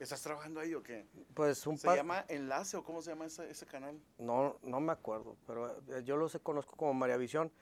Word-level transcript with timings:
¿Estás 0.00 0.22
trabajando 0.22 0.60
ahí 0.60 0.74
o 0.74 0.82
qué? 0.82 1.06
Pues 1.34 1.66
un 1.66 1.76
¿Se 1.78 1.86
par... 1.86 1.96
llama 1.96 2.24
Enlace 2.28 2.76
o 2.76 2.82
cómo 2.82 3.02
se 3.02 3.10
llama 3.10 3.26
ese, 3.26 3.48
ese 3.50 3.66
canal? 3.66 4.00
No, 4.18 4.58
no 4.62 4.80
me 4.80 4.92
acuerdo, 4.92 5.36
pero 5.46 5.70
eh, 5.88 6.02
yo 6.04 6.16
lo 6.16 6.28
sé, 6.28 6.40
conozco 6.40 6.74
como 6.74 6.94
María 6.94 7.18
Visión 7.18 7.52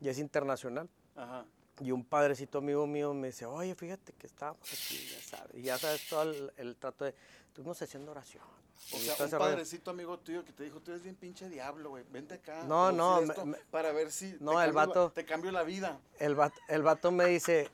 y 0.00 0.08
es 0.10 0.18
internacional. 0.18 0.88
Ajá. 1.16 1.46
Y 1.80 1.90
un 1.92 2.04
padrecito 2.04 2.58
amigo 2.58 2.86
mío 2.86 3.12
me 3.14 3.28
dice, 3.28 3.46
oye, 3.46 3.74
fíjate 3.74 4.12
que 4.12 4.26
estábamos 4.26 4.62
aquí, 4.70 5.08
ya 5.10 5.20
sabes. 5.22 5.54
Y 5.54 5.62
ya 5.62 5.78
sabes 5.78 6.06
todo 6.08 6.22
el, 6.22 6.52
el 6.58 6.76
trato 6.76 7.04
de, 7.06 7.14
estuvimos 7.48 7.80
haciendo 7.80 8.10
oración. 8.10 8.44
O 8.92 8.98
sea, 8.98 9.24
un 9.24 9.30
padrecito 9.30 9.90
amigo 9.90 10.18
tuyo 10.18 10.44
que 10.44 10.52
te 10.52 10.64
dijo, 10.64 10.80
tú 10.80 10.90
eres 10.90 11.02
bien 11.02 11.16
pinche 11.16 11.48
diablo, 11.48 11.90
güey, 11.90 12.04
vente 12.10 12.34
acá. 12.34 12.62
No, 12.64 12.92
no, 12.92 13.22
me- 13.22 13.28
esto 13.28 13.46
me- 13.46 13.56
para 13.70 13.90
ver 13.92 14.12
si 14.12 14.36
No, 14.38 14.52
te, 14.52 14.64
el 14.66 14.74
cambio 14.74 14.74
vato- 14.74 15.12
te 15.12 15.24
cambio 15.24 15.50
la 15.50 15.62
vida. 15.62 15.98
El 16.18 16.34
vato, 16.34 16.60
el 16.68 16.82
vato 16.82 17.10
me 17.10 17.24
dice, 17.26 17.70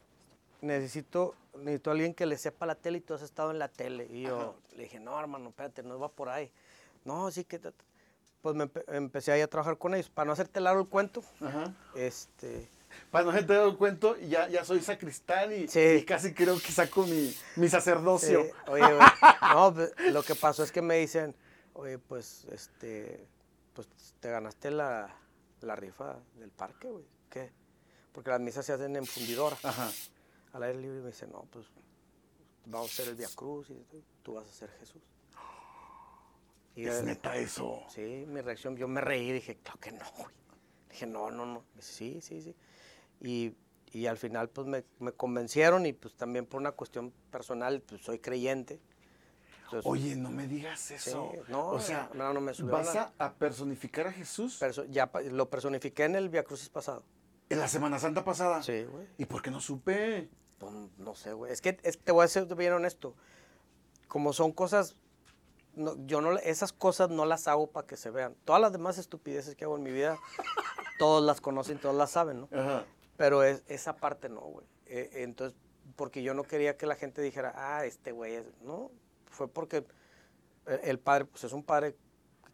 necesito, 0.62 1.34
necesito 1.58 1.90
a 1.90 1.92
alguien 1.92 2.14
que 2.14 2.24
le 2.24 2.38
sepa 2.38 2.64
la 2.64 2.74
tele 2.74 2.98
y 2.98 3.00
tú 3.02 3.12
has 3.14 3.22
estado 3.22 3.50
en 3.50 3.58
la 3.58 3.68
tele. 3.68 4.06
Y 4.10 4.22
yo 4.22 4.40
Ajá. 4.40 4.52
le 4.76 4.84
dije, 4.84 4.98
no, 5.00 5.18
hermano, 5.20 5.50
espérate, 5.50 5.82
no 5.82 5.98
va 5.98 6.08
por 6.08 6.30
ahí. 6.30 6.50
No, 7.04 7.30
sí 7.30 7.44
que... 7.44 7.58
te- 7.58 7.72
te-". 7.72 7.84
Pues 8.40 8.54
me 8.56 8.64
empe- 8.64 8.84
empecé 8.88 9.30
ahí 9.32 9.40
a 9.40 9.48
trabajar 9.48 9.76
con 9.78 9.94
ellos. 9.94 10.08
Para 10.08 10.26
no 10.26 10.32
hacerte 10.32 10.60
largo 10.60 10.80
el 10.82 10.88
cuento, 10.88 11.22
Ajá. 11.40 11.74
este... 11.94 12.68
Para 13.10 13.24
no 13.24 13.32
gente 13.32 13.54
dado 13.54 13.78
cuento, 13.78 14.18
ya, 14.18 14.48
ya 14.48 14.66
soy 14.66 14.80
sacristán 14.82 15.50
y, 15.52 15.66
Sí. 15.66 15.80
y 15.80 16.04
casi 16.04 16.34
creo 16.34 16.56
que 16.60 16.72
saco 16.72 17.06
mi, 17.06 17.34
mi 17.56 17.68
sacerdocio. 17.70 18.42
Sí, 18.42 18.50
oye, 18.66 18.82
güey, 18.84 18.98
no, 19.54 19.72
pues, 19.74 19.94
lo 20.12 20.22
que 20.22 20.34
pasó 20.34 20.62
es 20.62 20.70
que 20.70 20.82
me 20.82 20.96
dicen, 20.98 21.34
oye, 21.72 21.96
pues, 21.98 22.44
este, 22.52 23.26
pues 23.72 23.88
te 24.20 24.28
ganaste 24.30 24.70
la, 24.70 25.08
la 25.62 25.74
rifa 25.74 26.18
del 26.34 26.50
parque, 26.50 26.88
güey. 26.90 27.04
¿Qué? 27.30 27.50
Porque 28.12 28.28
las 28.28 28.40
misas 28.40 28.66
se 28.66 28.74
hacen 28.74 28.94
en 28.94 29.06
fundidora, 29.06 29.56
Ajá. 29.62 29.90
Al 30.52 30.62
aire 30.64 30.80
libre. 30.80 30.98
Y 30.98 31.02
me 31.02 31.08
dicen, 31.08 31.30
no, 31.32 31.46
pues, 31.50 31.66
vamos 32.66 32.88
a 32.90 32.92
hacer 32.92 33.08
el 33.08 33.16
Via 33.16 33.28
Cruz 33.34 33.70
y 33.70 33.84
tú 34.22 34.34
vas 34.34 34.48
a 34.48 34.52
ser 34.52 34.70
Jesús. 34.78 35.02
Y 36.74 36.86
Es 36.86 37.02
neta 37.04 37.36
eso. 37.36 37.82
Sí, 37.90 38.24
mi 38.26 38.40
reacción, 38.40 38.76
yo 38.76 38.88
me 38.88 39.00
reí 39.00 39.28
y 39.28 39.32
dije, 39.32 39.56
claro 39.56 39.78
que 39.80 39.92
no, 39.92 40.04
güey. 40.16 40.34
Dije, 40.90 41.06
no, 41.06 41.30
no, 41.30 41.44
no. 41.44 41.64
Dice, 41.74 41.92
sí, 41.92 42.20
sí, 42.22 42.40
sí. 42.40 42.56
Y, 43.20 43.54
y 43.98 44.06
al 44.06 44.16
final, 44.16 44.48
pues, 44.48 44.66
me, 44.66 44.84
me 44.98 45.12
convencieron 45.12 45.84
y, 45.84 45.92
pues, 45.92 46.14
también 46.14 46.46
por 46.46 46.60
una 46.60 46.72
cuestión 46.72 47.12
personal, 47.30 47.82
pues, 47.82 48.02
soy 48.02 48.18
creyente. 48.18 48.80
Entonces, 49.64 49.90
Oye, 49.90 50.16
no 50.16 50.30
me 50.30 50.46
digas 50.46 50.80
sí, 50.80 50.94
eso. 50.94 51.32
no, 51.48 51.68
o 51.68 51.80
sea, 51.80 52.10
no, 52.14 52.32
no 52.34 52.40
me 52.42 52.52
subió 52.52 52.72
¿vas 52.72 52.94
a, 52.94 53.12
a 53.18 53.32
personificar 53.34 54.06
a 54.06 54.12
Jesús 54.12 54.60
perso- 54.60 54.84
ya 54.90 55.10
lo 55.30 55.48
personifiqué 55.48 56.04
en 56.04 56.14
el 56.14 56.28
Via 56.28 56.44
Crucis 56.44 56.68
pasado. 56.68 57.02
en 57.48 57.58
la 57.58 57.68
Semana 57.68 57.98
Santa 57.98 58.22
pasada? 58.22 58.62
Sí, 58.62 58.84
güey. 58.84 59.06
¿Y 59.16 59.24
por 59.24 59.40
qué 59.40 59.50
no 59.50 59.60
supe? 59.62 60.28
Pues, 60.70 60.74
no 60.98 61.14
sé, 61.14 61.32
güey. 61.32 61.52
Es 61.52 61.60
que 61.60 61.78
es- 61.82 61.98
te 61.98 62.12
voy 62.12 62.24
a 62.24 62.28
ser 62.28 62.46
bien 62.54 62.72
honesto. 62.72 63.14
Como 64.08 64.32
son 64.32 64.52
cosas, 64.52 64.96
no, 65.74 65.96
yo 66.06 66.20
no, 66.20 66.38
esas 66.38 66.72
cosas 66.72 67.10
no 67.10 67.24
las 67.24 67.48
hago 67.48 67.70
para 67.70 67.86
que 67.86 67.96
se 67.96 68.10
vean. 68.10 68.36
Todas 68.44 68.60
las 68.62 68.72
demás 68.72 68.98
estupideces 68.98 69.56
que 69.56 69.64
hago 69.64 69.76
en 69.76 69.82
mi 69.82 69.90
vida, 69.90 70.16
todos 70.98 71.22
las 71.24 71.40
conocen, 71.40 71.78
todos 71.78 71.94
las 71.96 72.10
saben, 72.12 72.40
¿no? 72.42 72.48
Ajá. 72.52 72.84
Pero 73.16 73.42
es, 73.42 73.64
esa 73.68 73.96
parte 73.96 74.28
no, 74.28 74.40
güey. 74.40 74.66
Eh, 74.86 75.10
entonces, 75.22 75.58
porque 75.96 76.22
yo 76.22 76.34
no 76.34 76.44
quería 76.44 76.76
que 76.76 76.86
la 76.86 76.94
gente 76.96 77.22
dijera, 77.22 77.52
ah, 77.56 77.84
este 77.84 78.12
güey 78.12 78.34
es. 78.34 78.44
No, 78.62 78.90
fue 79.30 79.48
porque 79.48 79.84
el, 80.66 80.80
el 80.84 80.98
padre, 80.98 81.24
pues 81.24 81.42
es 81.44 81.52
un 81.52 81.64
padre 81.64 81.96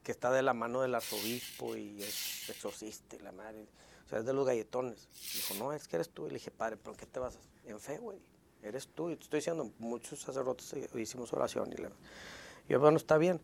que 0.03 0.13
está 0.13 0.31
de 0.31 0.43
la 0.43 0.55
mano 0.55 0.81
del 0.81 0.95
arzobispo 0.95 1.77
y 1.77 2.03
es 2.03 2.49
exorcista 2.49 3.17
y 3.17 3.19
la 3.19 3.33
madre. 3.33 3.67
O 4.09 4.11
sea, 4.11 4.21
es 4.21 4.25
de 4.25 4.33
los 4.33 4.47
galletones. 4.47 5.07
Dijo, 5.35 5.63
no, 5.63 5.75
es 5.75 5.87
que 5.87 5.97
eres 5.97 6.09
tú. 6.09 6.25
Y 6.25 6.29
le 6.29 6.35
dije, 6.37 6.51
padre, 6.51 6.79
¿pero 6.79 6.93
en 6.93 6.97
qué 6.97 7.05
te 7.05 7.21
basas? 7.21 7.47
En 7.67 7.79
fe, 7.79 7.99
güey. 7.99 8.19
Eres 8.63 8.89
tú. 8.89 9.11
Y 9.11 9.17
te 9.17 9.25
estoy 9.25 9.41
diciendo, 9.41 9.71
muchos 9.79 10.23
sacerdotes 10.23 10.73
eh, 10.73 10.89
hicimos 10.95 11.31
oración. 11.35 11.71
Y, 11.73 11.83
y 11.83 12.73
yo, 12.73 12.81
bueno, 12.81 12.97
está 12.97 13.19
bien. 13.19 13.39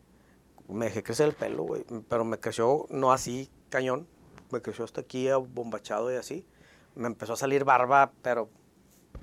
Me 0.67 0.85
dejé 0.85 1.03
crecer 1.03 1.27
el 1.27 1.35
pelo, 1.35 1.61
güey. 1.61 1.85
Pero 2.09 2.25
me 2.25 2.39
creció, 2.39 2.87
no 2.89 3.11
así, 3.11 3.47
cañón. 3.69 4.07
Me 4.49 4.59
creció 4.59 4.85
hasta 4.85 5.01
aquí, 5.01 5.29
bombachado 5.49 6.11
y 6.11 6.15
así. 6.15 6.47
Me 6.95 7.05
empezó 7.05 7.33
a 7.33 7.37
salir 7.37 7.63
barba, 7.63 8.11
pero 8.23 8.49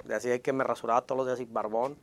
de 0.04 0.14
así 0.14 0.28
de 0.28 0.40
que 0.42 0.52
me 0.52 0.62
rasuraba 0.62 1.02
todos 1.02 1.18
los 1.18 1.26
días 1.26 1.40
y 1.40 1.52
barbón. 1.52 1.98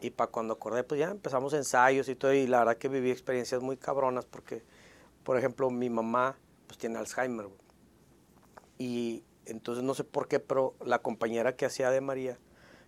Y 0.00 0.08
para 0.12 0.30
cuando 0.30 0.54
acordé, 0.54 0.82
pues 0.82 0.98
ya 0.98 1.10
empezamos 1.10 1.52
ensayos 1.52 2.08
y 2.08 2.14
todo. 2.14 2.32
Y 2.32 2.46
la 2.46 2.60
verdad 2.60 2.78
que 2.78 2.88
viví 2.88 3.10
experiencias 3.10 3.60
muy 3.60 3.76
cabronas 3.76 4.24
porque, 4.24 4.64
por 5.24 5.36
ejemplo, 5.36 5.68
mi 5.68 5.90
mamá 5.90 6.38
pues 6.66 6.78
tiene 6.78 6.98
Alzheimer. 6.98 7.48
güey. 7.48 7.65
Y 8.78 9.22
entonces 9.46 9.84
no 9.84 9.94
sé 9.94 10.04
por 10.04 10.28
qué, 10.28 10.40
pero 10.40 10.74
la 10.84 10.98
compañera 11.00 11.56
que 11.56 11.66
hacía 11.66 11.90
de 11.90 12.00
María, 12.00 12.38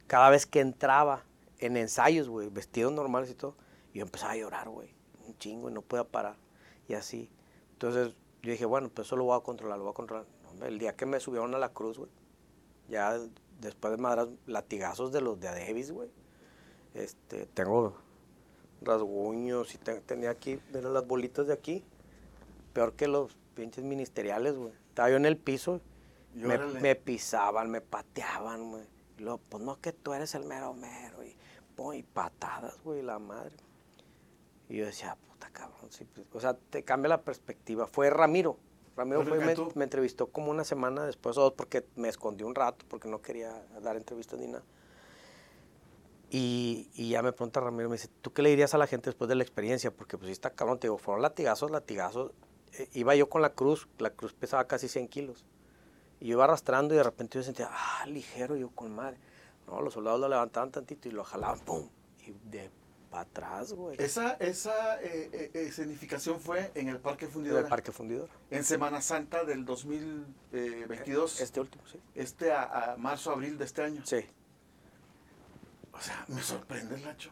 cada 0.07 0.31
vez 0.31 0.47
que 0.47 0.61
entraba 0.61 1.25
en 1.59 1.77
ensayos, 1.77 2.29
güey, 2.29 2.49
vestidos 2.51 2.93
normales 2.93 3.31
y 3.31 3.35
todo, 3.35 3.55
yo 3.95 4.03
empezaba 4.03 4.33
a 4.33 4.37
llorar, 4.37 4.69
güey, 4.69 4.95
un 5.27 5.37
chingo 5.39 5.71
y 5.71 5.73
no 5.73 5.83
podía 5.83 6.05
parar. 6.05 6.37
Y 6.89 6.95
así. 6.95 7.31
Entonces 7.73 8.15
yo 8.43 8.51
dije, 8.53 8.65
bueno, 8.65 8.89
pues 8.91 9.07
eso 9.09 9.17
lo 9.17 9.25
voy 9.25 9.37
a 9.39 9.43
controlar, 9.43 9.79
lo 9.79 9.85
voy 9.85 9.91
a 9.93 9.95
controlar. 9.95 10.27
El 10.63 10.79
día 10.79 10.97
que 10.97 11.07
me 11.07 11.21
subieron 11.21 11.55
a 11.55 11.59
la 11.59 11.71
cruz, 11.73 11.99
güey, 11.99 12.11
ya 12.89 13.19
después 13.61 13.91
de 13.91 13.99
madras, 13.99 14.29
latigazos 14.47 15.13
de 15.13 15.21
los 15.21 15.39
de 15.41 15.49
Adebis, 15.49 15.91
güey. 15.93 16.11
Este, 16.95 17.47
tengo 17.47 17.95
rasguños 18.81 19.75
y 19.75 19.79
te- 19.79 20.01
tenía 20.01 20.31
aquí, 20.31 20.61
mira 20.73 20.89
las 20.89 21.07
bolitas 21.07 21.47
de 21.47 21.53
aquí, 21.53 21.85
peor 22.73 22.95
que 22.95 23.09
los 23.09 23.37
pinches 23.55 23.85
ministeriales, 23.85 24.57
güey. 24.57 24.73
Estaba 24.99 25.11
yo 25.11 25.17
en 25.17 25.27
el 25.27 25.37
piso, 25.37 25.81
me, 26.35 26.97
pisaban, 26.97 27.71
me 27.71 27.81
pateaban, 27.81 28.69
güey. 28.69 28.83
Y 29.17 29.23
luego, 29.23 29.39
pues 29.49 29.63
no, 29.63 29.81
que 29.81 29.93
tú 29.93 30.13
eres 30.13 30.35
el 30.35 30.45
mero 30.45 30.75
mero, 30.75 31.23
y, 31.23 31.37
y 31.97 32.03
patadas, 32.03 32.83
güey, 32.83 33.03
la 33.03 33.21
madre. 33.21 33.55
Y 34.69 34.79
yo 34.79 34.87
decía, 34.87 35.17
puta 35.29 35.51
cabrón, 35.51 35.89
sí, 35.91 36.05
pues", 36.05 36.27
o 36.33 36.41
sea, 36.41 36.55
te 36.55 36.83
cambia 36.83 37.11
la 37.11 37.23
perspectiva. 37.23 37.87
Fue 37.87 38.11
Ramiro. 38.11 38.59
Ramiro 38.97 39.23
¿Fue 39.25 39.39
me, 39.39 39.55
me 39.77 39.85
entrevistó 39.85 40.27
como 40.27 40.51
una 40.51 40.65
semana 40.65 41.07
después 41.07 41.39
o 41.39 41.43
dos 41.43 41.53
porque 41.53 41.87
me 41.95 42.09
escondí 42.09 42.43
un 42.43 42.57
rato 42.57 42.85
porque 42.89 43.07
no 43.07 43.23
quería 43.23 43.53
dar 43.81 43.97
entrevistas 43.97 44.41
ni 44.41 44.49
nada. 44.49 44.65
Y, 46.29 46.91
y 46.95 47.11
ya 47.11 47.23
me 47.23 47.31
pregunta 47.33 47.61
Ramiro, 47.61 47.89
me 47.89 47.95
dice, 47.95 48.09
¿tú 48.21 48.33
qué 48.33 48.43
le 48.43 48.51
dirías 48.51 48.75
a 48.75 48.79
la 48.79 48.89
gente 48.89 49.11
después 49.11 49.29
de 49.29 49.37
la 49.37 49.45
experiencia? 49.45 49.93
Porque 49.93 50.19
pues 50.19 50.27
sí 50.27 50.33
está 50.33 50.51
cabrón, 50.51 50.81
te 50.81 50.89
digo, 50.89 50.99
fueron 50.99 51.23
latigazos, 51.23 51.71
latigazos. 51.71 52.33
Eh, 52.75 52.89
iba 52.95 53.15
yo 53.15 53.29
con 53.29 53.43
la 53.43 53.51
cruz, 53.51 53.89
la 53.99 54.11
cruz 54.11 54.33
pesaba 54.33 54.67
casi 54.67 54.89
100 54.89 55.09
kilos. 55.09 55.45
Y 56.21 56.29
yo 56.29 56.33
iba 56.33 56.45
arrastrando 56.45 56.95
y 56.95 56.97
de 56.97 57.03
repente 57.03 57.39
yo 57.39 57.43
sentía, 57.43 57.69
ah, 57.71 58.05
ligero, 58.07 58.57
yo 58.57 58.71
con 58.71 58.95
madre. 58.95 59.19
No, 59.67 59.81
los 59.83 59.95
soldados 59.95 60.21
lo 60.21 60.29
levantaban 60.29 60.71
tantito 60.71 61.09
y 61.09 61.13
lo 61.13 61.25
jalaban, 61.25 61.61
pum. 61.61 61.89
Y 62.27 62.33
de 62.51 62.71
para 63.11 63.23
atrás, 63.23 63.73
güey. 63.73 63.97
Esa, 63.99 64.33
esa 64.35 65.01
eh, 65.03 65.31
eh, 65.33 65.51
escenificación 65.55 66.41
fue 66.41 66.71
en 66.75 66.89
el 66.89 66.99
Parque 66.99 67.25
En 67.25 67.31
Fundidora. 67.31 67.63
el 67.63 67.69
Parque 67.69 67.91
Fundidor. 67.93 68.29
En 68.51 68.65
Semana 68.65 69.01
Santa 69.01 69.45
del 69.45 69.65
2022. 69.65 71.41
Este 71.41 71.61
último, 71.61 71.85
sí. 71.87 71.99
Este 72.15 72.53
a, 72.53 72.93
a 72.93 72.97
marzo, 72.97 73.31
abril 73.31 73.57
de 73.57 73.65
este 73.65 73.83
año. 73.83 74.03
Sí. 74.05 74.27
O 75.93 76.01
sea, 76.01 76.25
me 76.29 76.43
sorprende, 76.43 76.99
Lacho. 76.99 77.31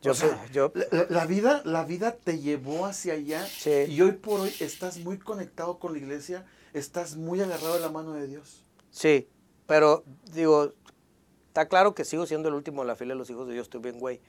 Yo, 0.00 0.12
O 0.12 0.14
sea, 0.14 0.42
pe- 0.44 0.52
yo, 0.52 0.72
La, 1.08 1.26
vida, 1.26 1.62
la 1.64 1.84
vida 1.84 2.12
te 2.16 2.38
llevó 2.38 2.86
hacia 2.86 3.14
allá 3.14 3.44
Sí. 3.46 3.86
y 3.88 4.00
hoy 4.00 4.12
por 4.12 4.40
hoy 4.40 4.54
estás 4.60 4.98
muy 4.98 5.18
conectado 5.18 5.78
con 5.78 5.92
la 5.92 5.98
iglesia, 5.98 6.46
estás 6.72 7.16
muy 7.16 7.40
agarrado 7.40 7.74
de 7.74 7.80
la 7.80 7.88
mano 7.88 8.12
de 8.12 8.26
Dios. 8.28 8.64
Sí, 8.90 9.28
pero 9.66 10.04
digo, 10.32 10.72
está 11.48 11.66
claro 11.68 11.94
que 11.94 12.04
sigo 12.04 12.26
siendo 12.26 12.48
el 12.48 12.54
último 12.54 12.82
de 12.82 12.86
la 12.88 12.96
fila 12.96 13.14
de 13.14 13.18
los 13.18 13.28
hijos 13.30 13.48
de 13.48 13.54
Dios, 13.54 13.64
estoy 13.66 13.80
bien 13.80 13.98
güey. 13.98 14.20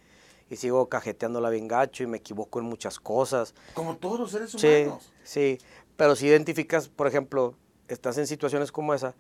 Y 0.50 0.56
sigo 0.56 0.90
cajeteándola 0.90 1.52
bien 1.52 1.68
gacho 1.68 2.02
y 2.02 2.08
me 2.08 2.18
equivoco 2.18 2.58
en 2.60 2.66
muchas 2.66 3.00
cosas. 3.00 3.54
Como 3.76 3.98
todos 3.98 4.20
los 4.20 4.32
seres 4.32 4.50
Sí, 4.52 4.68
humanos. 4.86 5.14
sí, 5.24 5.60
pero 5.96 6.16
si 6.16 6.26
identificas, 6.26 6.90
por 6.90 7.06
ejemplo, 7.06 7.56
estás 7.88 8.18
en 8.18 8.26
situaciones 8.26 8.72
como 8.72 8.96
esa 8.96 9.14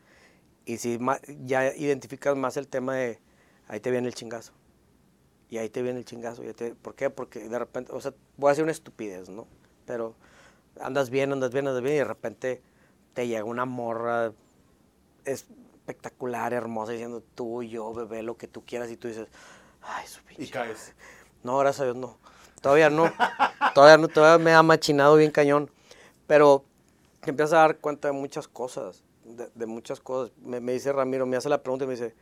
y 0.66 0.78
si 0.78 0.98
ya 1.46 1.72
identificas 1.76 2.36
más 2.36 2.58
el 2.58 2.68
tema 2.68 2.96
de 2.96 3.20
ahí 3.68 3.80
te 3.80 3.92
viene 3.92 4.08
el 4.08 4.16
chingazo. 4.16 4.54
Y 5.50 5.58
ahí 5.58 5.70
te 5.70 5.82
viene 5.82 6.00
el 6.00 6.06
chingazo. 6.06 6.44
y 6.44 6.48
ahí 6.48 6.54
te- 6.54 6.76
¿Por 6.76 6.96
qué? 6.96 7.10
Porque 7.10 7.40
de 7.48 7.60
repente, 7.60 7.92
o 7.92 8.00
sea, 8.02 8.14
voy 8.38 8.50
a 8.50 8.52
hacer 8.52 8.64
una 8.64 8.72
estupidez, 8.72 9.30
¿no? 9.30 9.48
Pero 9.86 10.16
andas 10.80 11.10
bien, 11.10 11.32
andas 11.32 11.52
bien, 11.52 11.68
andas 11.68 11.82
bien 11.82 11.96
y 11.96 12.00
de 12.00 12.04
repente 12.06 12.62
te 13.14 13.28
llega 13.28 13.44
una 13.44 13.66
morra 13.66 14.32
espectacular, 15.26 16.54
hermosa, 16.54 16.92
diciendo 16.92 17.24
tú, 17.36 17.64
yo, 17.64 17.94
bebé, 17.94 18.24
lo 18.24 18.38
que 18.38 18.48
tú 18.48 18.64
quieras 18.66 18.90
y 18.92 18.98
tú 18.98 19.08
dices, 19.08 19.28
ay, 19.82 20.08
su 20.08 20.22
pinche 20.24 20.44
Y 20.44 20.48
caes. 20.50 20.94
no, 21.44 21.58
gracias 21.58 21.82
a 21.82 21.84
Dios 21.86 21.96
no. 21.98 22.18
Todavía 22.62 22.90
no. 22.90 23.12
todavía 23.74 23.98
no, 23.98 24.08
todavía 24.08 24.44
me 24.44 24.54
ha 24.54 24.62
machinado 24.64 25.16
bien 25.16 25.32
cañón. 25.32 25.70
Pero 26.28 26.64
te 27.22 27.32
empiezas 27.32 27.54
a 27.54 27.58
dar 27.62 27.78
cuenta 27.80 28.08
de 28.10 28.14
muchas 28.14 28.48
cosas. 28.48 29.04
De, 29.24 29.50
de 29.56 29.66
muchas 29.66 30.00
cosas. 30.00 30.32
Me, 30.38 30.60
me 30.60 30.74
dice 30.74 30.92
Ramiro, 30.92 31.26
me 31.26 31.38
hace 31.38 31.50
la 31.50 31.62
pregunta 31.64 31.86
y 31.86 31.88
me 31.88 31.94
dice, 31.96 32.16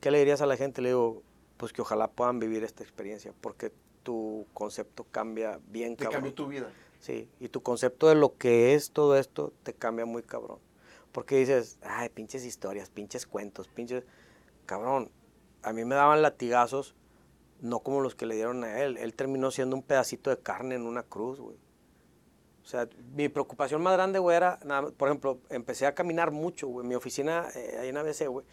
¿qué 0.00 0.10
le 0.10 0.18
dirías 0.18 0.40
a 0.42 0.46
la 0.46 0.56
gente? 0.56 0.82
Le 0.82 0.88
digo, 0.90 1.22
pues 1.56 1.72
que 1.72 1.82
ojalá 1.82 2.08
puedan 2.08 2.38
vivir 2.38 2.64
esta 2.64 2.82
experiencia, 2.82 3.32
porque 3.40 3.72
tu 4.02 4.46
concepto 4.52 5.04
cambia 5.04 5.60
bien 5.68 5.96
Te 5.96 6.04
cabrón. 6.04 6.20
cambió 6.22 6.34
tu 6.34 6.46
vida. 6.48 6.72
Sí, 7.00 7.28
y 7.40 7.48
tu 7.48 7.62
concepto 7.62 8.08
de 8.08 8.14
lo 8.14 8.36
que 8.36 8.74
es 8.74 8.92
todo 8.92 9.16
esto 9.16 9.52
te 9.62 9.74
cambia 9.74 10.06
muy 10.06 10.22
cabrón. 10.22 10.58
Porque 11.10 11.36
dices, 11.36 11.78
ay, 11.82 12.08
pinches 12.08 12.44
historias, 12.44 12.88
pinches 12.88 13.26
cuentos, 13.26 13.68
pinches... 13.68 14.04
Cabrón, 14.66 15.10
a 15.62 15.72
mí 15.72 15.84
me 15.84 15.94
daban 15.94 16.22
latigazos 16.22 16.94
no 17.62 17.78
como 17.80 18.00
los 18.00 18.14
que 18.14 18.26
le 18.26 18.34
dieron 18.34 18.64
a 18.64 18.80
él. 18.82 18.98
Él 18.98 19.14
terminó 19.14 19.50
siendo 19.50 19.76
un 19.76 19.82
pedacito 19.82 20.30
de 20.30 20.38
carne 20.38 20.74
en 20.74 20.82
una 20.82 21.04
cruz, 21.04 21.40
güey. 21.40 21.56
O 22.62 22.66
sea, 22.66 22.88
mi 23.14 23.28
preocupación 23.28 23.82
más 23.82 23.94
grande, 23.94 24.18
güey, 24.18 24.36
era, 24.36 24.58
nada 24.64 24.90
por 24.90 25.08
ejemplo, 25.08 25.40
empecé 25.48 25.86
a 25.86 25.94
caminar 25.94 26.30
mucho, 26.30 26.68
güey. 26.68 26.86
Mi 26.86 26.94
oficina, 26.94 27.48
eh, 27.54 27.78
ahí 27.80 27.88
en 27.88 27.96
ABC, 27.96 28.26
güey, 28.28 28.44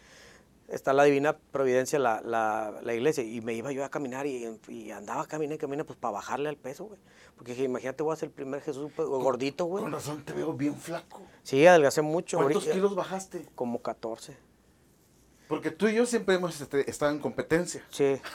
está 0.70 0.92
la 0.92 1.04
Divina 1.04 1.36
Providencia, 1.52 1.98
la, 1.98 2.20
la, 2.22 2.74
la 2.82 2.94
iglesia, 2.94 3.22
y 3.24 3.40
me 3.40 3.52
iba 3.54 3.72
yo 3.72 3.84
a 3.84 3.88
caminar 3.90 4.26
y, 4.26 4.48
y 4.68 4.90
andaba 4.90 5.26
caminando 5.26 5.54
y 5.56 5.58
caminando, 5.58 5.86
pues 5.86 5.98
para 5.98 6.12
bajarle 6.12 6.48
al 6.48 6.56
peso, 6.56 6.84
güey. 6.84 7.00
Porque 7.36 7.52
dije, 7.52 7.64
imagínate, 7.64 8.02
voy 8.02 8.12
a 8.12 8.16
ser 8.16 8.28
el 8.28 8.34
primer 8.34 8.60
Jesús 8.60 8.90
pues, 8.94 9.08
gordito, 9.08 9.64
güey. 9.64 9.82
Con 9.82 9.92
razón 9.92 10.22
te 10.24 10.32
veo 10.32 10.52
bien 10.52 10.74
flaco. 10.76 11.22
Sí, 11.42 11.66
adelgacé 11.66 12.02
mucho. 12.02 12.36
¿Cuántos 12.36 12.62
ahorita- 12.64 12.74
kilos 12.74 12.94
bajaste? 12.94 13.46
Como 13.54 13.80
14. 13.82 14.36
Porque 15.48 15.70
tú 15.70 15.88
y 15.88 15.94
yo 15.94 16.06
siempre 16.06 16.36
hemos 16.36 16.60
este, 16.60 16.88
estado 16.88 17.10
en 17.12 17.18
competencia. 17.18 17.82
Sí. 17.90 18.20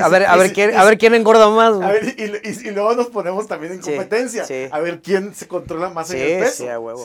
A 0.00 0.06
si- 0.06 0.10
ver, 0.10 0.24
a 0.26 0.36
ver 0.36 0.48
si- 0.48 0.54
quién, 0.54 0.74
a 0.76 0.82
ver 0.84 0.96
quién 0.96 1.14
engorda 1.14 1.48
más, 1.50 1.74
A 1.74 1.76
güey. 1.76 1.88
ver, 1.88 2.14
y, 2.18 2.48
y- 2.48 2.68
y 2.68 2.70
luego 2.70 2.94
nos 2.94 3.08
ponemos 3.08 3.46
también 3.46 3.74
en 3.74 3.80
competencia. 3.82 4.44
sí. 4.46 4.66
A 4.70 4.80
ver 4.80 5.02
quién 5.02 5.34
se 5.34 5.46
controla 5.46 5.90
más 5.90 6.10
en 6.10 6.20
el 6.20 6.40
peso. 6.42 6.62
sí, 6.64 6.68
a 6.68 6.76
a 6.76 6.78
huevo. 6.80 7.02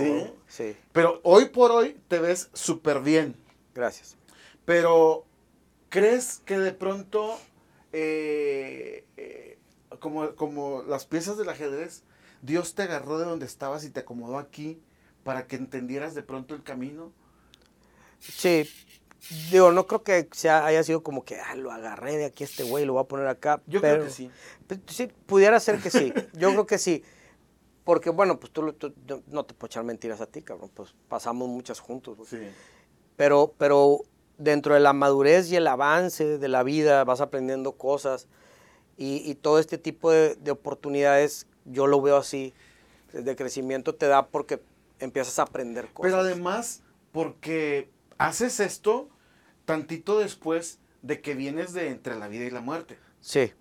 Sí, 0.47 0.77
Pero 0.93 1.19
hoy 1.23 1.45
por 1.49 1.71
hoy 1.71 1.97
te 2.07 2.19
ves 2.19 2.49
súper 2.53 3.01
bien. 3.01 3.35
Gracias. 3.79 4.17
Pero, 4.65 5.25
¿crees 5.89 6.41
que 6.45 6.59
de 6.59 6.73
pronto, 6.73 7.39
eh, 7.93 9.05
eh, 9.17 9.57
como, 9.99 10.35
como 10.35 10.83
las 10.83 11.05
piezas 11.05 11.37
del 11.37 11.49
ajedrez, 11.49 12.03
Dios 12.41 12.75
te 12.75 12.83
agarró 12.83 13.17
de 13.19 13.25
donde 13.25 13.45
estabas 13.45 13.83
y 13.83 13.89
te 13.89 14.01
acomodó 14.01 14.37
aquí 14.37 14.81
para 15.23 15.47
que 15.47 15.55
entendieras 15.55 16.13
de 16.13 16.23
pronto 16.23 16.55
el 16.55 16.63
camino? 16.63 17.11
Sí, 18.19 18.69
digo, 19.51 19.71
no 19.71 19.87
creo 19.87 20.03
que 20.03 20.27
sea, 20.31 20.65
haya 20.65 20.83
sido 20.83 21.03
como 21.03 21.23
que 21.23 21.39
ah, 21.39 21.55
lo 21.55 21.71
agarré 21.71 22.17
de 22.17 22.25
aquí 22.25 22.43
a 22.43 22.47
este 22.47 22.63
güey, 22.63 22.85
lo 22.85 22.93
voy 22.93 23.01
a 23.03 23.07
poner 23.07 23.27
acá. 23.27 23.61
Yo 23.65 23.81
pero, 23.81 23.95
creo 23.95 24.05
que 24.07 24.13
sí. 24.13 24.31
Pues, 24.67 24.79
Sí, 24.87 25.07
pudiera 25.25 25.59
ser 25.59 25.79
que 25.79 25.89
sí. 25.89 26.13
Yo 26.33 26.49
creo 26.51 26.65
que 26.65 26.77
sí. 26.77 27.03
Porque, 27.83 28.11
bueno, 28.11 28.39
pues 28.39 28.53
tú, 28.53 28.71
tú- 28.73 28.93
no 29.27 29.45
te 29.45 29.53
puedo 29.55 29.67
echar 29.67 29.83
mentiras 29.83 30.21
a 30.21 30.27
ti, 30.27 30.43
cabrón. 30.43 30.69
Pues 30.73 30.93
pasamos 31.07 31.49
muchas 31.49 31.79
juntos. 31.79 32.17
Sí. 32.29 32.37
Pero, 33.19 33.53
pero 33.57 34.05
dentro 34.37 34.75
de 34.75 34.79
la 34.79 34.93
madurez 34.93 35.51
y 35.51 35.57
el 35.57 35.67
avance 35.67 36.37
de 36.37 36.47
la 36.47 36.63
vida 36.63 37.03
vas 37.03 37.19
aprendiendo 37.19 37.73
cosas 37.73 38.29
y, 38.95 39.29
y 39.29 39.35
todo 39.35 39.59
este 39.59 39.77
tipo 39.77 40.09
de, 40.09 40.35
de 40.35 40.51
oportunidades, 40.51 41.45
yo 41.65 41.85
lo 41.85 42.01
veo 42.01 42.15
así, 42.15 42.53
de 43.11 43.35
crecimiento 43.35 43.93
te 43.93 44.07
da 44.07 44.27
porque 44.27 44.61
empiezas 44.99 45.37
a 45.37 45.41
aprender 45.41 45.87
cosas. 45.91 46.09
Pero 46.09 46.21
además, 46.21 46.81
porque 47.11 47.89
haces 48.17 48.61
esto 48.61 49.09
tantito 49.65 50.17
después 50.17 50.79
de 51.01 51.19
que 51.19 51.35
vienes 51.35 51.73
de 51.73 51.89
entre 51.89 52.15
la 52.15 52.29
vida 52.29 52.45
y 52.45 52.51
la 52.51 52.61
muerte. 52.61 52.97
sí, 53.19 53.51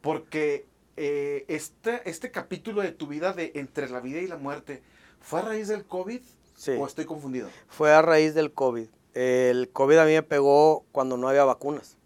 Porque 0.00 0.64
eh, 0.96 1.44
este, 1.48 2.08
este 2.08 2.30
capítulo 2.30 2.80
de 2.80 2.92
tu 2.92 3.06
vida 3.06 3.34
de 3.34 3.52
entre 3.56 3.90
la 3.90 4.00
vida 4.00 4.20
y 4.20 4.28
la 4.28 4.38
muerte, 4.38 4.82
¿fue 5.20 5.40
a 5.40 5.42
raíz 5.42 5.68
del 5.68 5.84
COVID? 5.84 6.22
Sí. 6.54 6.72
¿O 6.78 6.86
estoy 6.86 7.04
confundido? 7.04 7.48
fue 7.68 7.92
a 7.92 8.02
raíz 8.02 8.34
del 8.34 8.52
COVID. 8.52 8.88
El 9.14 9.70
COVID 9.70 9.96
a 9.98 10.04
mí 10.04 10.12
me 10.12 10.22
pegó 10.22 10.84
cuando 10.92 11.16
no 11.16 11.28
había 11.28 11.44
vacunas. 11.44 11.96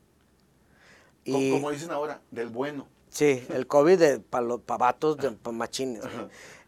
Y, 1.24 1.52
Como 1.52 1.70
dicen 1.70 1.90
ahora, 1.90 2.22
del 2.30 2.48
bueno. 2.48 2.86
Sí, 3.10 3.44
el 3.50 3.66
COVID 3.66 3.98
de 3.98 4.20
para 4.20 4.44
los 4.44 4.64
vatos, 4.64 5.16
de 5.16 5.30
pa' 5.30 5.52
machines, 5.52 6.02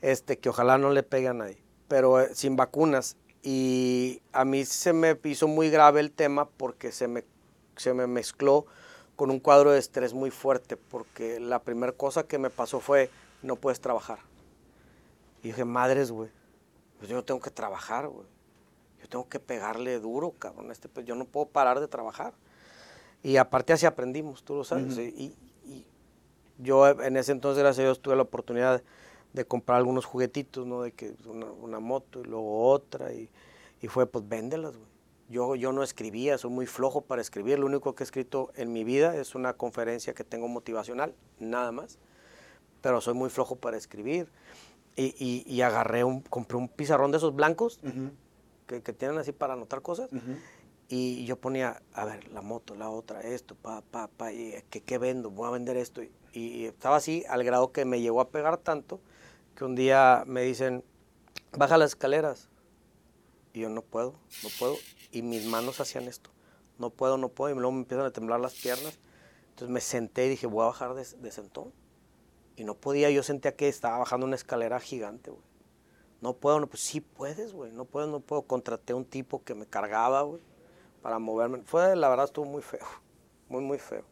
este, 0.02 0.38
que 0.38 0.48
ojalá 0.48 0.78
no 0.78 0.90
le 0.90 1.02
pegue 1.02 1.28
a 1.28 1.34
nadie, 1.34 1.58
pero 1.88 2.20
eh, 2.20 2.34
sin 2.34 2.56
vacunas. 2.56 3.16
Y 3.42 4.20
a 4.32 4.44
mí 4.44 4.64
se 4.64 4.92
me 4.92 5.18
hizo 5.24 5.48
muy 5.48 5.70
grave 5.70 6.00
el 6.00 6.10
tema 6.10 6.48
porque 6.48 6.92
se 6.92 7.08
me, 7.08 7.24
se 7.76 7.94
me 7.94 8.06
mezcló 8.06 8.66
con 9.16 9.30
un 9.30 9.38
cuadro 9.38 9.72
de 9.72 9.78
estrés 9.78 10.14
muy 10.14 10.30
fuerte, 10.30 10.76
porque 10.76 11.40
la 11.40 11.62
primera 11.62 11.92
cosa 11.92 12.22
que 12.22 12.38
me 12.38 12.50
pasó 12.50 12.80
fue, 12.80 13.10
no 13.42 13.56
puedes 13.56 13.80
trabajar. 13.80 14.18
Y 15.42 15.48
dije, 15.48 15.64
madres, 15.64 16.10
güey, 16.10 16.30
pues 17.00 17.10
yo 17.10 17.24
tengo 17.24 17.40
que 17.40 17.50
trabajar, 17.50 18.08
güey. 18.08 18.26
Yo 19.00 19.08
tengo 19.08 19.26
que 19.26 19.40
pegarle 19.40 19.98
duro, 19.98 20.32
cabrón. 20.38 20.70
Este, 20.70 20.90
pues 20.90 21.06
yo 21.06 21.14
no 21.14 21.24
puedo 21.24 21.46
parar 21.46 21.80
de 21.80 21.88
trabajar. 21.88 22.34
Y 23.22 23.38
aparte 23.38 23.72
así 23.72 23.86
aprendimos, 23.86 24.44
tú 24.44 24.54
lo 24.54 24.64
sabes. 24.64 24.98
Y, 24.98 25.34
y 25.64 25.86
yo 26.58 26.86
en 26.86 27.16
ese 27.16 27.32
entonces, 27.32 27.62
gracias 27.62 27.80
a 27.80 27.86
Dios, 27.86 28.00
tuve 28.00 28.16
la 28.16 28.22
oportunidad 28.22 28.82
de 29.32 29.44
comprar 29.46 29.78
algunos 29.78 30.04
juguetitos, 30.04 30.66
¿no? 30.66 30.82
De 30.82 30.92
que 30.92 31.14
una, 31.24 31.46
una 31.46 31.80
moto 31.80 32.20
y 32.20 32.24
luego 32.24 32.68
otra. 32.68 33.14
Y, 33.14 33.30
y 33.80 33.88
fue, 33.88 34.06
pues 34.06 34.28
véndelas, 34.28 34.76
güey. 34.76 34.90
Yo, 35.30 35.54
yo 35.54 35.72
no 35.72 35.82
escribía, 35.82 36.36
soy 36.36 36.50
muy 36.50 36.66
flojo 36.66 37.00
para 37.00 37.22
escribir. 37.22 37.58
Lo 37.58 37.64
único 37.66 37.94
que 37.94 38.02
he 38.02 38.04
escrito 38.04 38.50
en 38.56 38.74
mi 38.74 38.84
vida 38.84 39.16
es 39.16 39.34
una 39.34 39.54
conferencia 39.54 40.12
que 40.12 40.24
tengo 40.24 40.48
motivacional, 40.48 41.14
nada 41.38 41.72
más. 41.72 41.98
Pero 42.82 43.00
soy 43.00 43.14
muy 43.14 43.30
flojo 43.30 43.56
para 43.56 43.78
escribir. 43.78 44.28
Y, 44.96 45.14
y, 45.18 45.44
y 45.46 45.62
agarré 45.62 46.04
un, 46.04 46.20
compré 46.22 46.56
un 46.56 46.68
pizarrón 46.68 47.10
de 47.10 47.18
esos 47.18 47.34
blancos 47.34 47.78
Ujú, 47.82 48.10
que, 48.66 48.82
que 48.82 48.92
tienen 48.92 49.18
así 49.18 49.32
para 49.32 49.54
anotar 49.54 49.82
cosas. 49.82 50.10
ujú. 50.12 50.36
Y 50.88 51.24
yo 51.24 51.36
ponía, 51.36 51.80
a 51.94 52.04
ver, 52.04 52.28
la 52.32 52.42
moto, 52.42 52.74
la 52.74 52.90
otra, 52.90 53.20
esto, 53.20 53.54
pa, 53.54 53.80
pa, 53.82 54.08
pa, 54.08 54.32
y 54.32 54.54
eh, 54.54 54.64
¿qué, 54.70 54.80
qué 54.82 54.98
vendo? 54.98 55.30
Voy 55.30 55.46
a 55.46 55.52
vender 55.52 55.76
esto. 55.76 56.02
Y, 56.02 56.10
y 56.32 56.64
estaba 56.66 56.96
así 56.96 57.24
al 57.28 57.44
grado 57.44 57.70
que 57.70 57.84
me 57.84 58.00
llegó 58.00 58.20
a 58.20 58.30
pegar 58.30 58.56
tanto 58.58 59.00
que 59.54 59.64
un 59.64 59.76
día 59.76 60.24
me 60.26 60.42
dicen, 60.42 60.82
baja 61.56 61.78
las 61.78 61.90
escaleras. 61.90 62.48
Y 63.52 63.60
yo 63.60 63.68
no 63.68 63.82
puedo, 63.82 64.14
no 64.42 64.48
puedo. 64.58 64.76
Y 65.12 65.22
mis 65.22 65.44
manos 65.46 65.80
hacían 65.80 66.04
esto. 66.08 66.30
No 66.78 66.90
puedo, 66.90 67.18
no 67.18 67.28
puedo. 67.28 67.52
Y 67.54 67.58
luego 67.58 67.72
me 67.72 67.78
empiezan 67.80 68.06
a 68.06 68.10
temblar 68.10 68.40
las 68.40 68.54
piernas. 68.54 68.98
Entonces 69.50 69.68
me 69.68 69.80
senté 69.80 70.26
y 70.26 70.30
dije, 70.30 70.46
voy 70.46 70.62
a 70.62 70.66
bajar 70.66 70.94
de, 70.94 71.04
de 71.04 71.30
sentón. 71.32 71.72
Y 72.60 72.64
no 72.64 72.74
podía, 72.74 73.08
yo 73.10 73.22
sentía 73.22 73.56
que 73.56 73.68
estaba 73.68 73.96
bajando 73.96 74.26
una 74.26 74.36
escalera 74.36 74.78
gigante, 74.80 75.30
güey. 75.30 75.42
No 76.20 76.34
puedo, 76.34 76.60
no, 76.60 76.66
pues 76.66 76.82
sí 76.82 77.00
puedes, 77.00 77.54
güey. 77.54 77.72
No 77.72 77.86
puedo, 77.86 78.06
no 78.06 78.20
puedo. 78.20 78.42
Contraté 78.42 78.92
a 78.92 78.96
un 78.96 79.06
tipo 79.06 79.42
que 79.42 79.54
me 79.54 79.64
cargaba, 79.64 80.20
güey, 80.20 80.42
para 81.00 81.18
moverme. 81.18 81.62
Fue, 81.64 81.96
la 81.96 82.10
verdad, 82.10 82.26
estuvo 82.26 82.44
muy 82.44 82.60
feo. 82.60 82.84
Muy, 83.48 83.62
muy 83.62 83.78
feo. 83.78 84.04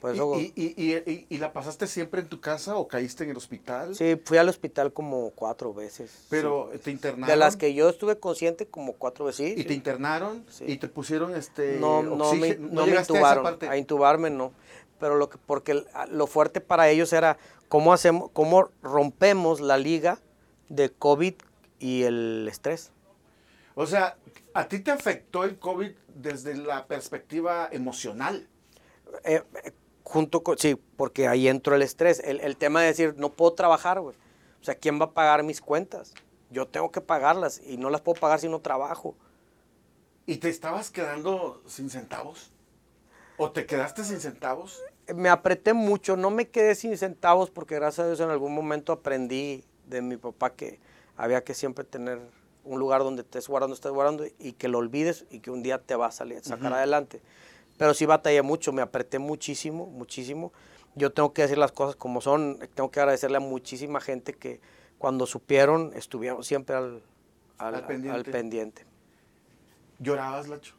Por 0.00 0.12
eso, 0.12 0.38
¿Y, 0.40 0.52
y, 0.56 0.74
y, 0.76 0.96
y- 1.10 1.26
y 1.30 1.38
la 1.38 1.52
pasaste 1.52 1.86
siempre 1.86 2.20
en 2.20 2.28
tu 2.28 2.40
casa 2.40 2.76
o 2.76 2.88
caíste 2.88 3.22
en 3.24 3.30
el 3.30 3.36
hospital? 3.36 3.94
sí, 3.94 4.20
fui 4.24 4.36
al 4.38 4.48
hospital 4.48 4.92
como 4.92 5.30
cuatro 5.30 5.72
veces. 5.72 6.26
Pero 6.28 6.66
veces. 6.66 6.82
te 6.82 6.90
internaron. 6.90 7.28
De 7.28 7.36
las 7.36 7.56
que 7.56 7.72
yo 7.72 7.88
estuve 7.88 8.18
consciente 8.18 8.66
como 8.66 8.94
cuatro 8.94 9.24
veces. 9.26 9.56
¿Y 9.56 9.62
sí. 9.62 9.64
te 9.68 9.72
internaron? 9.74 10.44
Sí. 10.50 10.64
¿Y 10.66 10.76
te 10.78 10.88
pusieron 10.88 11.34
este 11.36 11.78
no, 11.78 12.02
no, 12.02 12.16
me, 12.16 12.24
oxígeno? 12.50 12.68
no 12.72 12.86
me 12.86 12.96
a 12.96 13.00
intubaron. 13.00 13.44
parte? 13.44 13.68
A, 13.68 13.76
intubarme 13.78 14.28
no. 14.30 14.52
Pero 15.00 15.16
lo 15.16 15.30
que, 15.30 15.38
porque 15.38 15.84
a- 15.94 16.06
lo 16.06 16.26
fuerte 16.26 16.60
para 16.60 16.90
ellos 16.90 17.12
era 17.14 17.38
cómo 17.74 17.92
hacemos, 17.92 18.30
cómo 18.32 18.70
rompemos 18.82 19.60
la 19.60 19.78
liga 19.78 20.20
de 20.68 20.92
COVID 20.92 21.34
y 21.80 22.04
el 22.04 22.46
estrés. 22.48 22.92
O 23.74 23.84
sea, 23.84 24.16
¿a 24.52 24.68
ti 24.68 24.78
te 24.78 24.92
afectó 24.92 25.42
el 25.42 25.58
COVID 25.58 25.90
desde 26.14 26.54
la 26.54 26.86
perspectiva 26.86 27.68
emocional? 27.72 28.48
Eh, 29.24 29.42
junto 30.04 30.44
con, 30.44 30.56
sí, 30.56 30.76
porque 30.96 31.26
ahí 31.26 31.48
entró 31.48 31.74
el 31.74 31.82
estrés. 31.82 32.20
El, 32.20 32.38
el 32.42 32.56
tema 32.56 32.80
de 32.80 32.86
decir, 32.86 33.16
no 33.16 33.32
puedo 33.32 33.54
trabajar, 33.54 33.98
güey. 33.98 34.14
O 34.60 34.64
sea, 34.64 34.76
¿quién 34.76 35.00
va 35.00 35.06
a 35.06 35.10
pagar 35.10 35.42
mis 35.42 35.60
cuentas? 35.60 36.14
Yo 36.50 36.68
tengo 36.68 36.92
que 36.92 37.00
pagarlas 37.00 37.60
y 37.66 37.76
no 37.76 37.90
las 37.90 38.02
puedo 38.02 38.20
pagar 38.20 38.38
si 38.38 38.48
no 38.48 38.60
trabajo. 38.60 39.16
¿Y 40.26 40.36
te 40.36 40.48
estabas 40.48 40.92
quedando 40.92 41.60
sin 41.66 41.90
centavos? 41.90 42.52
¿O 43.36 43.50
te 43.50 43.66
quedaste 43.66 44.04
sin 44.04 44.20
centavos? 44.20 44.80
me 45.14 45.28
apreté 45.28 45.74
mucho, 45.74 46.16
no 46.16 46.30
me 46.30 46.48
quedé 46.48 46.74
sin 46.74 46.96
centavos 46.96 47.50
porque 47.50 47.74
gracias 47.74 48.04
a 48.04 48.06
Dios 48.06 48.20
en 48.20 48.30
algún 48.30 48.54
momento 48.54 48.90
aprendí 48.90 49.62
de 49.86 50.00
mi 50.00 50.16
papá 50.16 50.54
que 50.54 50.80
había 51.16 51.44
que 51.44 51.52
siempre 51.52 51.84
tener 51.84 52.20
un 52.64 52.78
lugar 52.78 53.02
donde 53.02 53.20
estés 53.20 53.46
guardando, 53.46 53.74
estés 53.74 53.92
guardando 53.92 54.24
y 54.38 54.52
que 54.52 54.66
lo 54.68 54.78
olvides 54.78 55.26
y 55.30 55.40
que 55.40 55.50
un 55.50 55.62
día 55.62 55.76
te 55.82 55.94
va 55.94 56.06
a 56.06 56.10
salir, 56.10 56.42
sacar 56.42 56.72
adelante. 56.72 57.20
Pero 57.76 57.92
sí 57.92 58.06
batallé 58.06 58.40
mucho, 58.40 58.72
me 58.72 58.80
apreté 58.80 59.18
muchísimo, 59.18 59.84
muchísimo. 59.86 60.54
Yo 60.94 61.12
tengo 61.12 61.34
que 61.34 61.42
decir 61.42 61.58
las 61.58 61.72
cosas 61.72 61.96
como 61.96 62.22
son, 62.22 62.58
tengo 62.74 62.90
que 62.90 63.00
agradecerle 63.00 63.36
a 63.36 63.40
muchísima 63.40 64.00
gente 64.00 64.32
que 64.32 64.60
cuando 64.96 65.26
supieron 65.26 65.92
estuvieron 65.94 66.42
siempre 66.44 66.76
al, 66.76 67.02
al- 67.58 67.74
Al 67.74 67.86
pendiente. 67.86 68.10
al 68.18 68.24
pendiente. 68.24 68.86
¿Llorabas, 69.98 70.48
Lacho? 70.48 70.74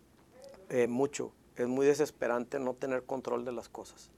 Eh, 0.69 0.87
mucho. 0.87 1.31
Es 1.55 1.67
muy 1.67 1.85
desesperante 1.85 2.59
no 2.59 2.73
tener 2.73 3.03
control 3.03 3.45
de 3.45 3.51
las 3.51 3.69
cosas. 3.69 4.11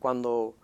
Cuando, 0.00 0.54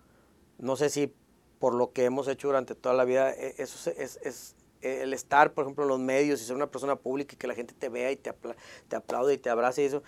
no 0.58 0.76
sé 0.76 0.90
si 0.90 1.12
por 1.58 1.74
lo 1.74 1.92
que 1.92 2.04
hemos 2.04 2.28
hecho 2.28 2.48
durante 2.48 2.74
toda 2.74 2.94
la 2.94 3.04
vida, 3.04 3.32
eh, 3.32 3.54
eso 3.58 3.90
es, 3.90 4.18
es- 4.22 4.56
el 4.82 5.12
estar, 5.12 5.54
por 5.54 5.64
ejemplo, 5.64 5.84
en 5.84 5.88
los 5.88 5.98
medios 6.00 6.40
y 6.40 6.44
ser 6.44 6.54
una 6.56 6.70
persona 6.70 6.96
pública 6.96 7.34
y 7.34 7.38
que 7.38 7.48
la 7.48 7.54
gente 7.54 7.74
te 7.74 7.88
vea 7.88 8.12
y 8.12 8.16
te, 8.16 8.30
apla- 8.30 8.56
te 8.88 8.96
aplaude 8.96 9.34
y 9.34 9.38
te 9.38 9.50
abrace 9.50 9.82
y 9.82 9.86
eso, 9.86 10.04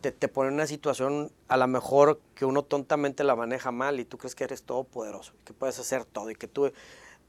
te, 0.00 0.12
te 0.12 0.28
pone 0.28 0.48
en 0.48 0.54
una 0.54 0.66
situación 0.66 1.30
a 1.48 1.58
lo 1.58 1.66
mejor 1.68 2.20
que 2.34 2.46
uno 2.46 2.62
tontamente 2.62 3.22
la 3.24 3.36
maneja 3.36 3.70
mal 3.72 4.00
y 4.00 4.06
tú 4.06 4.16
crees 4.18 4.34
que 4.34 4.44
eres 4.44 4.62
todopoderoso, 4.64 5.34
que 5.44 5.52
puedes 5.52 5.78
hacer 5.78 6.04
todo 6.06 6.30
y 6.30 6.36
que 6.36 6.48
tú... 6.48 6.72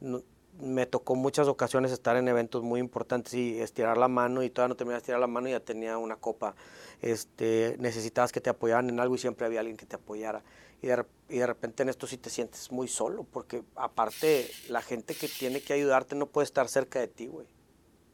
no- 0.01 0.23
me 0.59 0.85
tocó 0.85 1.15
muchas 1.15 1.47
ocasiones 1.47 1.91
estar 1.91 2.15
en 2.17 2.27
eventos 2.27 2.63
muy 2.63 2.79
importantes 2.79 3.33
y 3.33 3.59
estirar 3.59 3.97
la 3.97 4.07
mano 4.07 4.43
y 4.43 4.49
todavía 4.49 4.69
no 4.69 4.75
terminaba 4.75 4.97
de 4.97 5.01
estirar 5.01 5.19
la 5.19 5.27
mano 5.27 5.47
y 5.47 5.51
ya 5.51 5.59
tenía 5.59 5.97
una 5.97 6.15
copa. 6.15 6.55
Este, 7.01 7.75
necesitabas 7.79 8.31
que 8.31 8.41
te 8.41 8.49
apoyaran 8.49 8.89
en 8.89 8.99
algo 8.99 9.15
y 9.15 9.17
siempre 9.17 9.45
había 9.45 9.59
alguien 9.59 9.77
que 9.77 9.85
te 9.85 9.95
apoyara. 9.95 10.43
Y 10.81 10.87
de, 10.87 11.05
y 11.29 11.37
de 11.37 11.47
repente 11.47 11.83
en 11.83 11.89
esto 11.89 12.07
sí 12.07 12.17
te 12.17 12.29
sientes 12.29 12.71
muy 12.71 12.87
solo, 12.87 13.23
porque 13.23 13.63
aparte 13.75 14.49
la 14.69 14.81
gente 14.81 15.15
que 15.15 15.27
tiene 15.27 15.61
que 15.61 15.73
ayudarte 15.73 16.15
no 16.15 16.27
puede 16.27 16.45
estar 16.45 16.67
cerca 16.67 16.99
de 16.99 17.07
ti, 17.07 17.27
güey. 17.27 17.47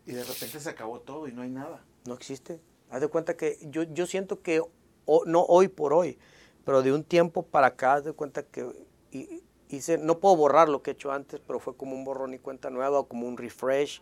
Y 0.05 0.13
de 0.13 0.23
repente 0.23 0.59
se 0.59 0.69
acabó 0.69 0.99
todo 0.99 1.27
y 1.27 1.31
no 1.31 1.43
hay 1.43 1.49
nada. 1.49 1.83
No 2.05 2.15
existe. 2.15 2.59
Haz 2.89 3.01
de 3.01 3.07
cuenta 3.07 3.37
que 3.37 3.57
yo, 3.61 3.83
yo 3.83 4.05
siento 4.07 4.41
que, 4.41 4.61
no 5.25 5.41
hoy 5.43 5.67
por 5.67 5.93
hoy, 5.93 6.17
pero 6.65 6.81
de 6.81 6.91
un 6.91 7.03
tiempo 7.03 7.43
para 7.43 7.67
acá, 7.67 7.95
haz 7.95 8.05
de 8.05 8.13
cuenta 8.13 8.43
que 8.43 8.67
hice, 9.77 9.97
no 9.97 10.19
puedo 10.19 10.35
borrar 10.35 10.69
lo 10.69 10.81
que 10.81 10.91
he 10.91 10.93
hecho 10.93 11.11
antes, 11.11 11.39
pero 11.45 11.59
fue 11.59 11.75
como 11.75 11.95
un 11.95 12.03
borrón 12.03 12.33
y 12.33 12.39
cuenta 12.39 12.69
nueva 12.69 12.99
o 12.99 13.07
como 13.07 13.27
un 13.27 13.37
refresh 13.37 14.01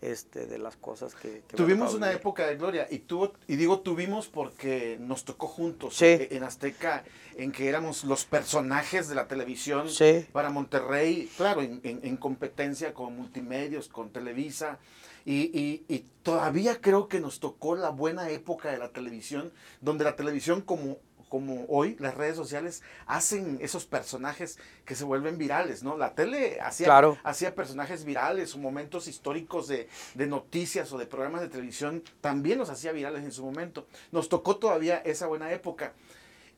este, 0.00 0.46
de 0.46 0.58
las 0.58 0.76
cosas 0.76 1.14
que... 1.14 1.42
tuvimos 1.54 1.92
una 1.92 2.10
época 2.10 2.46
de 2.46 2.56
gloria 2.56 2.86
y, 2.90 3.00
tuvo, 3.00 3.34
y 3.46 3.56
digo 3.56 3.80
tuvimos 3.80 4.28
porque 4.28 4.96
nos 4.98 5.24
tocó 5.24 5.46
juntos 5.46 6.00
en 6.00 6.42
Azteca, 6.42 7.04
en 7.36 7.52
que 7.52 7.68
éramos 7.68 8.04
los 8.04 8.24
personajes 8.24 9.08
de 9.08 9.14
la 9.14 9.28
televisión 9.28 9.88
para 10.32 10.48
Monterrey, 10.48 11.30
claro, 11.36 11.60
en, 11.60 12.16
competencia 12.16 12.94
con 12.94 13.14
multimedios, 13.14 13.88
con 13.88 14.10
Televisa. 14.10 14.78
Y, 15.26 15.84
y, 15.86 16.06
todavía 16.22 16.80
creo 16.80 17.08
que 17.08 17.20
nos 17.20 17.40
tocó 17.40 17.76
la 17.76 17.90
buena 17.90 18.30
época 18.30 18.70
de 18.70 18.78
la 18.78 18.88
televisión, 18.88 19.52
donde 19.82 20.04
la 20.04 20.16
televisión 20.16 20.62
como 20.62 20.96
como 21.30 21.64
hoy 21.68 21.96
las 22.00 22.16
redes 22.16 22.36
sociales 22.36 22.82
hacen 23.06 23.58
esos 23.62 23.86
personajes 23.86 24.58
que 24.84 24.96
se 24.96 25.04
vuelven 25.04 25.38
virales, 25.38 25.84
¿no? 25.84 25.96
La 25.96 26.16
tele 26.16 26.60
hacía, 26.60 26.98
hacía 27.22 27.54
personajes 27.54 28.04
virales 28.04 28.56
momentos 28.56 29.06
históricos 29.06 29.68
de, 29.68 29.88
noticias 30.26 30.92
o 30.92 30.98
de 30.98 31.06
programas 31.06 31.40
de 31.40 31.48
televisión, 31.48 32.02
también 32.20 32.58
los 32.58 32.68
hacía 32.68 32.90
virales 32.90 33.22
en 33.22 33.30
su 33.30 33.44
momento. 33.44 33.86
Nos 34.10 34.28
tocó 34.28 34.56
todavía 34.56 34.96
esa 34.98 35.28
buena 35.28 35.52
época. 35.52 35.94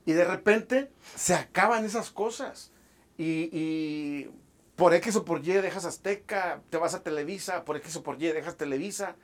Y 0.05 0.13
de 0.13 0.25
repente 0.25 0.91
se 1.15 1.35
acaban 1.35 1.85
esas 1.85 2.09
cosas. 2.09 2.71
Y, 3.17 4.27
por 4.75 4.95
X 4.95 5.15
o 5.17 5.23
por 5.23 5.47
Y 5.47 5.51
dejas 5.53 5.85
Azteca, 5.85 6.63
te 6.71 6.77
vas 6.77 6.95
a 6.95 7.03
Televisa, 7.03 7.63
por 7.63 7.77
X 7.77 7.97
o 7.97 8.03
por 8.03 8.21
Y 8.21 8.31
dejas 8.31 8.57
Televisa. 8.57 9.15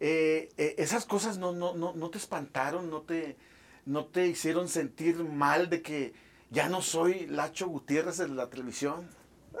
Eh, 0.00 0.48
eh, 0.56 0.76
esas 0.78 1.04
cosas 1.04 1.36
no, 1.36 1.52
no, 1.52 1.74
no, 1.74 1.92
no 1.92 2.08
te 2.08 2.16
espantaron, 2.16 2.90
no 2.90 3.02
te, 3.02 3.36
no 3.86 4.06
te 4.06 4.26
hicieron 4.26 4.68
sentir 4.68 5.16
mal 5.24 5.68
de 5.70 5.82
que 5.82 6.12
ya 6.50 6.68
no 6.68 6.82
soy 6.82 7.26
Lacho 7.26 7.68
Gutiérrez 7.68 8.18
de 8.18 8.28
la 8.28 8.48
televisión? 8.48 9.08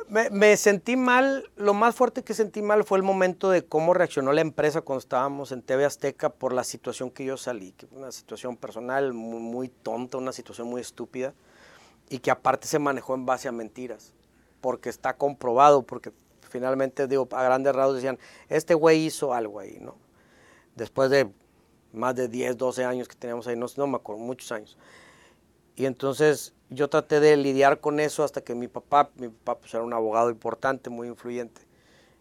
Me, 0.08 0.56
sentí 0.56 0.96
mal, 0.96 1.50
lo 1.56 1.74
más 1.74 1.94
fuerte 1.94 2.22
que 2.22 2.34
sentí 2.34 2.62
mal 2.62 2.84
fue 2.84 2.98
el 2.98 3.04
momento 3.04 3.50
de 3.50 3.64
cómo 3.64 3.94
reaccionó 3.94 4.32
la 4.32 4.40
empresa 4.40 4.80
cuando 4.80 5.00
estábamos 5.00 5.52
en 5.52 5.62
TV 5.62 5.84
Azteca 5.84 6.30
por 6.30 6.52
la 6.52 6.64
situación 6.64 7.10
que 7.10 7.24
yo 7.24 7.36
salí, 7.36 7.72
que 7.72 7.86
una 7.92 8.10
situación 8.10 8.56
personal 8.56 9.12
muy, 9.12 9.68
tonta, 9.68 10.18
una 10.18 10.32
situación 10.32 10.68
muy 10.68 10.80
estúpida 10.80 11.34
y 12.08 12.18
que 12.18 12.30
aparte 12.30 12.66
se 12.66 12.78
manejó 12.78 13.14
en 13.14 13.26
base 13.26 13.48
a 13.48 13.52
mentiras, 13.52 14.12
porque 14.60 14.88
está 14.88 15.14
comprobado, 15.14 15.82
porque 15.82 16.12
finalmente, 16.48 17.06
digo, 17.06 17.28
a 17.32 17.42
grandes 17.44 17.74
rasgos 17.74 17.96
decían, 17.96 18.18
este 18.48 18.74
güey 18.74 19.06
hizo 19.06 19.32
algo 19.32 19.60
ahí, 19.60 19.78
¿no? 19.80 19.96
Después 20.74 21.10
de 21.10 21.30
más 21.92 22.14
de 22.14 22.28
10, 22.28 22.56
12 22.56 22.84
años 22.84 23.08
que 23.08 23.16
teníamos 23.16 23.46
ahí, 23.46 23.56
no, 23.56 23.66
no 23.76 23.86
me 23.86 23.96
acuerdo, 23.96 24.22
muchos 24.22 24.50
años. 24.52 24.76
Y 25.76 25.86
entonces 25.86 26.54
yo 26.70 26.88
traté 26.88 27.20
de 27.20 27.36
lidiar 27.36 27.80
con 27.80 28.00
eso 28.00 28.24
hasta 28.24 28.42
que 28.42 28.54
mi 28.54 28.68
papá, 28.68 29.10
mi 29.16 29.28
papá 29.28 29.60
pues 29.60 29.74
era 29.74 29.82
un 29.82 29.92
abogado 29.92 30.30
importante, 30.30 30.90
muy 30.90 31.08
influyente. 31.08 31.62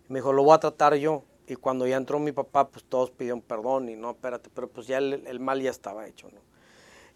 Me 0.08 0.20
dijo, 0.20 0.34
lo 0.34 0.44
voy 0.44 0.56
a 0.56 0.60
tratar 0.60 0.96
yo. 0.96 1.24
Y 1.48 1.56
cuando 1.56 1.86
ya 1.86 1.98
entró 1.98 2.20
mi 2.20 2.32
papá, 2.32 2.70
pues 2.70 2.86
todos 2.86 3.12
pidieron 3.12 3.42
perdón 3.42 3.90
y 3.90 3.96
no, 3.96 4.12
espérate, 4.12 4.50
pero 4.54 4.70
pues 4.70 4.88
ya 4.88 5.00
el, 5.00 5.40
mal 5.40 5.62
ya 5.62 5.70
estaba 5.70 6.08
hecho, 6.08 6.30
¿no? 6.30 6.40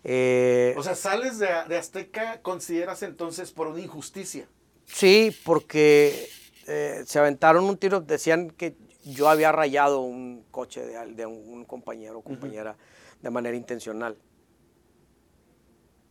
Eh, 0.04 0.76
o 0.78 0.84
sea, 0.84 0.94
sales 0.94 1.40
de, 1.40 1.48
de, 1.68 1.78
Azteca, 1.78 2.42
consideras 2.42 3.02
entonces 3.02 3.52
por 3.52 3.68
una 3.68 3.80
injusticia. 3.80 4.48
Sí, 4.86 5.36
porque 5.44 6.30
eh, 6.68 7.04
se 7.08 7.18
aventaron 7.18 7.64
un 7.64 7.78
tiro, 7.78 8.02
decían 8.02 8.52
que 8.52 8.76
yo 9.06 9.30
había 9.30 9.52
rayado 9.52 10.02
un 10.02 10.44
coche 10.52 10.84
de, 10.84 11.26
un, 11.26 11.64
compañero 11.66 12.20
o 12.20 12.22
compañera 12.22 12.76
de 13.22 13.30
manera 13.30 13.56
intencional. 13.56 14.18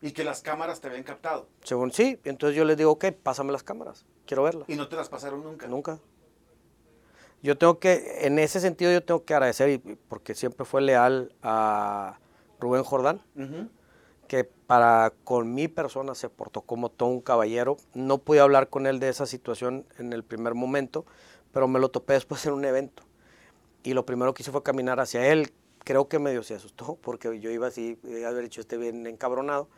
Y 0.01 0.13
que 0.13 0.23
las 0.23 0.43
cámaras 0.43 0.81
te 0.81 0.89
habían 0.89 1.03
captado. 1.03 1.49
Según 1.63 1.91
sí, 1.93 2.21
entonces 2.25 2.57
yo 2.57 2.65
les 2.65 2.77
digo, 2.77 2.93
ok, 2.93 3.07
pásame 3.23 3.53
las 3.53 3.63
cámaras, 3.63 4.05
quiero 4.27 4.45
verlas. 4.45 4.69
¿Y 4.69 4.77
no 4.77 4.89
te 4.89 4.97
las 4.97 5.09
pasaron 5.09 5.43
nunca? 5.43 5.67
Nunca. 5.67 5.99
Yo 7.43 7.59
tengo 7.59 7.79
que, 7.79 8.27
en 8.27 8.39
ese 8.39 8.61
sentido 8.61 8.93
yo 8.93 9.03
tengo 9.03 9.25
que 9.25 9.35
agradecer, 9.35 9.81
porque 10.09 10.35
siempre 10.35 10.65
fue 10.65 10.81
leal 10.81 11.35
a 11.43 12.19
Rubén 12.59 12.85
Jordán, 12.85 13.21
que 14.29 14.45
para 14.45 15.13
con 15.25 15.53
mi 15.53 15.69
persona 15.69 16.15
se 16.15 16.29
portó 16.29 16.63
como 16.63 16.89
todo 16.89 17.11
un 17.11 17.21
caballero. 17.21 17.77
No 17.93 18.19
pude 18.19 18.41
hablar 18.41 18.71
con 18.71 18.87
él 18.87 18.99
de 18.99 19.09
esa 19.11 19.27
situación 19.27 19.85
en 19.99 20.13
el 20.13 20.25
primer 20.25 20.55
momento, 20.55 21.05
pero 21.55 21.69
me 21.69 21.79
lo 21.79 21.89
topé 21.89 22.15
después 22.15 22.45
en 22.47 22.53
un 22.53 22.65
evento. 22.65 23.05
Y 23.85 23.95
lo 23.95 24.05
primero 24.05 24.35
que 24.35 24.43
hice 24.43 24.51
fue 24.51 24.65
caminar 24.65 24.99
hacia 24.99 25.25
él. 25.29 25.53
Creo 25.85 26.09
que 26.09 26.19
medio 26.19 26.43
se 26.43 26.55
asustó 26.55 26.99
porque 27.01 27.39
yo 27.39 27.51
iba 27.51 27.69
así, 27.69 27.97
y 28.03 28.25
haber 28.25 28.43
dicho, 28.43 28.61
este 28.61 28.77
bien 28.77 29.07
encabronado. 29.07 29.69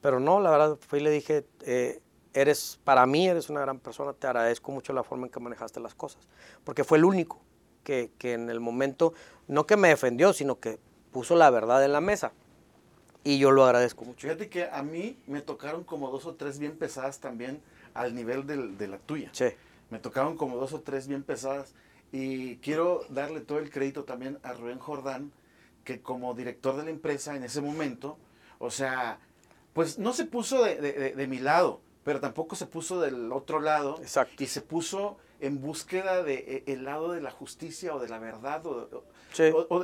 Pero 0.00 0.18
no, 0.18 0.40
la 0.40 0.50
verdad, 0.50 0.78
fui 0.80 1.00
y 1.00 1.02
le 1.02 1.10
dije, 1.10 1.46
eh, 1.60 2.00
eres, 2.32 2.80
para 2.84 3.04
mí 3.04 3.28
eres 3.28 3.50
una 3.50 3.60
gran 3.60 3.78
persona, 3.78 4.14
te 4.14 4.26
agradezco 4.26 4.72
mucho 4.72 4.94
la 4.94 5.02
forma 5.02 5.26
en 5.26 5.32
que 5.32 5.38
manejaste 5.38 5.78
las 5.78 5.94
cosas. 5.94 6.26
Porque 6.64 6.84
fue 6.84 6.96
el 6.98 7.04
único 7.04 7.42
que, 7.84 8.10
que 8.18 8.32
en 8.32 8.48
el 8.48 8.60
momento, 8.60 9.12
no 9.46 9.66
que 9.66 9.76
me 9.76 9.88
defendió, 9.88 10.32
sino 10.32 10.58
que 10.58 10.78
puso 11.12 11.36
la 11.36 11.50
verdad 11.50 11.84
en 11.84 11.92
la 11.92 12.00
mesa. 12.00 12.32
Y 13.24 13.38
yo 13.38 13.50
lo 13.50 13.64
agradezco 13.64 14.06
mucho. 14.06 14.26
Fíjate 14.26 14.48
que 14.48 14.70
a 14.70 14.82
mí 14.82 15.18
me 15.26 15.42
tocaron 15.42 15.84
como 15.84 16.10
dos 16.10 16.24
o 16.24 16.34
tres 16.34 16.58
bien 16.58 16.78
pesadas 16.78 17.20
también 17.20 17.60
al 17.92 18.14
nivel 18.14 18.46
de 18.46 18.88
la 18.88 18.98
tuya. 18.98 19.28
Sí 19.32 19.46
me 19.90 19.98
tocaron 19.98 20.36
como 20.36 20.56
dos 20.56 20.72
o 20.72 20.80
tres 20.80 21.06
bien 21.08 21.22
pesadas. 21.22 21.74
Y 22.12 22.56
quiero 22.56 23.02
darle 23.08 23.40
todo 23.40 23.58
el 23.58 23.70
crédito 23.70 24.04
también 24.04 24.38
a 24.42 24.52
Rubén 24.52 24.78
Jordán, 24.78 25.32
que 25.84 26.00
como 26.00 26.34
director 26.34 26.76
de 26.76 26.84
la 26.84 26.90
empresa 26.90 27.36
en 27.36 27.44
ese 27.44 27.60
momento, 27.60 28.18
o 28.58 28.70
sea, 28.70 29.18
pues 29.72 29.98
no 29.98 30.12
se 30.12 30.24
puso 30.24 30.64
de, 30.64 31.26
mi 31.28 31.38
lado, 31.38 31.80
pero 32.04 32.20
tampoco 32.20 32.56
se 32.56 32.66
puso 32.66 33.00
del 33.00 33.32
otro 33.32 33.60
lado. 33.60 33.98
Exacto. 34.00 34.42
Y 34.42 34.46
se 34.46 34.62
puso 34.62 35.18
en 35.40 35.60
búsqueda 35.60 36.22
del 36.22 36.44
de, 36.46 36.64
el 36.66 36.84
lado 36.84 37.12
de 37.12 37.20
la 37.20 37.30
justicia 37.30 37.94
o 37.94 37.98
de 37.98 38.08
la 38.08 38.18
verdad 38.18 38.64
o, 38.66 39.04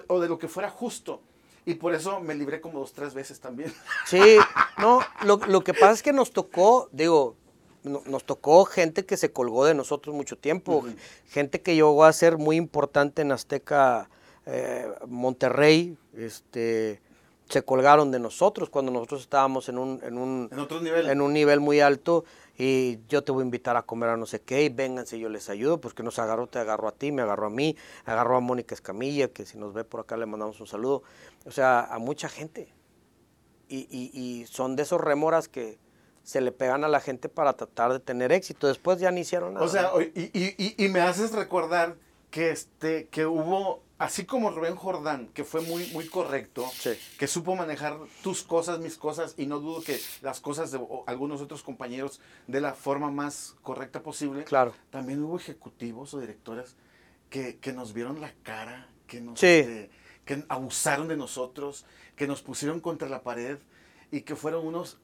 o, 0.09 0.21
de 0.21 0.29
lo 0.29 0.39
que 0.39 0.49
fuera 0.49 0.71
justo. 0.71 1.21
Y 1.65 1.75
por 1.75 1.95
eso 1.95 2.19
me 2.21 2.35
libré 2.35 2.61
como 2.61 2.81
dos, 2.81 2.93
tres 2.93 3.15
veces 3.15 3.39
también. 3.39 3.73
Sí, 4.07 4.39
no, 4.79 5.01
lo, 5.25 5.37
lo 5.47 5.63
que 5.63 5.75
pasa 5.75 5.93
es 5.93 6.03
que 6.03 6.13
nos 6.13 6.33
tocó, 6.33 6.89
digo, 6.91 7.37
nos 7.85 8.25
tocó 8.25 8.65
gente 8.65 9.05
que 9.05 9.17
se 9.17 9.33
colgó 9.33 9.65
de 9.65 9.75
nosotros 9.75 10.15
mucho 10.15 10.37
tiempo, 10.37 10.85
gente 11.29 11.61
que 11.61 11.75
llegó 11.75 12.05
a 12.05 12.13
ser 12.13 12.39
muy 12.39 12.57
importante 12.57 13.23
en 13.23 13.33
Azteca, 13.33 14.09
eh, 14.47 14.89
Monterrey, 15.07 15.97
este, 16.17 17.01
se 17.49 17.63
colgaron 17.63 18.11
de 18.11 18.19
nosotros 18.19 18.71
cuando 18.71 18.93
nosotros 18.93 19.23
estábamos 19.23 19.69
en 19.69 19.79
un, 19.79 20.01
en 20.03 20.17
un, 20.17 20.49
nivel? 20.83 21.11
en 21.11 21.21
un 21.21 21.33
nivel 21.33 21.61
muy 21.61 21.81
alto 21.81 22.25
y 22.57 22.99
yo 23.09 23.25
te 23.25 23.33
voy 23.33 23.43
a 23.43 23.45
invitar 23.45 23.77
a 23.77 23.83
comer 23.83 24.11
a 24.11 24.17
no 24.17 24.27
sé 24.27 24.41
qué 24.41 24.65
y 24.65 24.69
vénganse 24.69 25.19
yo 25.19 25.29
les 25.29 25.49
ayudo, 25.49 25.81
pues 25.81 25.95
que 25.95 26.03
nos 26.03 26.19
agarró, 26.19 26.47
te 26.47 26.59
agarró 26.59 26.89
a 26.89 26.93
ti, 26.93 27.13
me 27.13 27.23
agarró 27.23 27.47
a 27.47 27.51
mí, 27.51 27.77
agarró 28.05 28.37
a 28.37 28.41
Mónica 28.41 28.75
Escamilla, 28.75 29.29
que 29.29 29.45
si 29.45 29.59
nos 29.59 29.75
ve 29.75 29.85
por 29.85 30.01
acá 30.01 30.17
le 30.17 30.27
mandamos 30.27 30.61
un 30.61 30.67
saludo, 30.67 31.03
o 31.45 31.51
sea, 31.51 31.81
a 31.81 31.99
mucha 31.99 32.29
gente. 32.29 32.73
Y, 33.69 33.89
y, 33.91 34.11
y 34.13 34.47
son 34.47 34.77
de 34.77 34.83
esos 34.83 35.01
remoras 35.01 35.49
que, 35.49 35.79
se 36.23 36.41
le 36.41 36.53
pegan 36.53 36.85
a 36.85 36.89
la 36.89 37.01
gente 37.01 37.29
para 37.29 37.55
tratar 37.55 37.93
de 37.93 38.01
tener 38.01 38.33
éxito. 38.33 38.67
Después 38.69 38.99
ya 38.99 39.11
ni 39.11 39.23
hicieron 39.23 39.55
nada. 39.55 39.67
O 39.67 39.69
sea, 39.69 39.91
y, 40.15 40.89
me 40.89 41.01
haces 41.01 41.33
recordar 41.33 41.97
que, 42.31 42.51
este, 42.51 43.09
que 43.09 43.27
hubo, 43.27 43.83
así 43.99 44.25
como 44.25 44.51
Rubén 44.51 44.77
Jordán, 44.77 45.29
que 45.29 45.45
fue 45.45 45.61
muy, 45.61 45.87
muy 45.93 46.07
correcto, 46.07 46.71
que 47.19 47.27
supo 47.27 47.57
manejar 47.57 47.99
tus 48.23 48.43
cosas, 48.43 48.79
mis 48.79 48.97
cosas, 48.97 49.35
y 49.37 49.47
no 49.47 49.61
dudo 49.61 49.83
que 49.83 50.01
las 50.23 50.41
cosas 50.41 50.71
de 50.71 50.81
algunos 51.07 51.41
otros 51.41 51.63
compañeros 51.63 52.21
de 52.47 52.61
la 52.61 52.75
forma 52.75 53.11
más 53.11 53.57
correcta 53.63 54.03
posible. 54.03 54.45
Claro. 54.45 54.73
También 54.91 55.23
hubo 55.23 55.37
ejecutivos 55.37 56.15
o 56.15 56.21
directores 56.21 56.77
que, 57.29 57.59
nos 57.75 57.93
vieron 57.93 58.21
la 58.21 58.33
cara, 58.43 58.89
que 59.07 59.21
nos... 59.21 59.43
Este, 59.43 59.91
que 60.25 60.45
abusaron 60.49 61.09
de 61.09 61.17
nosotros, 61.17 61.85
que 62.17 62.27
nos 62.27 62.43
pusieron 62.43 62.81
contra 62.81 63.09
la 63.09 63.23
pared 63.23 63.59
y 64.11 64.23
que 64.23 64.37
fueron 64.37 64.67
unos 64.67 64.99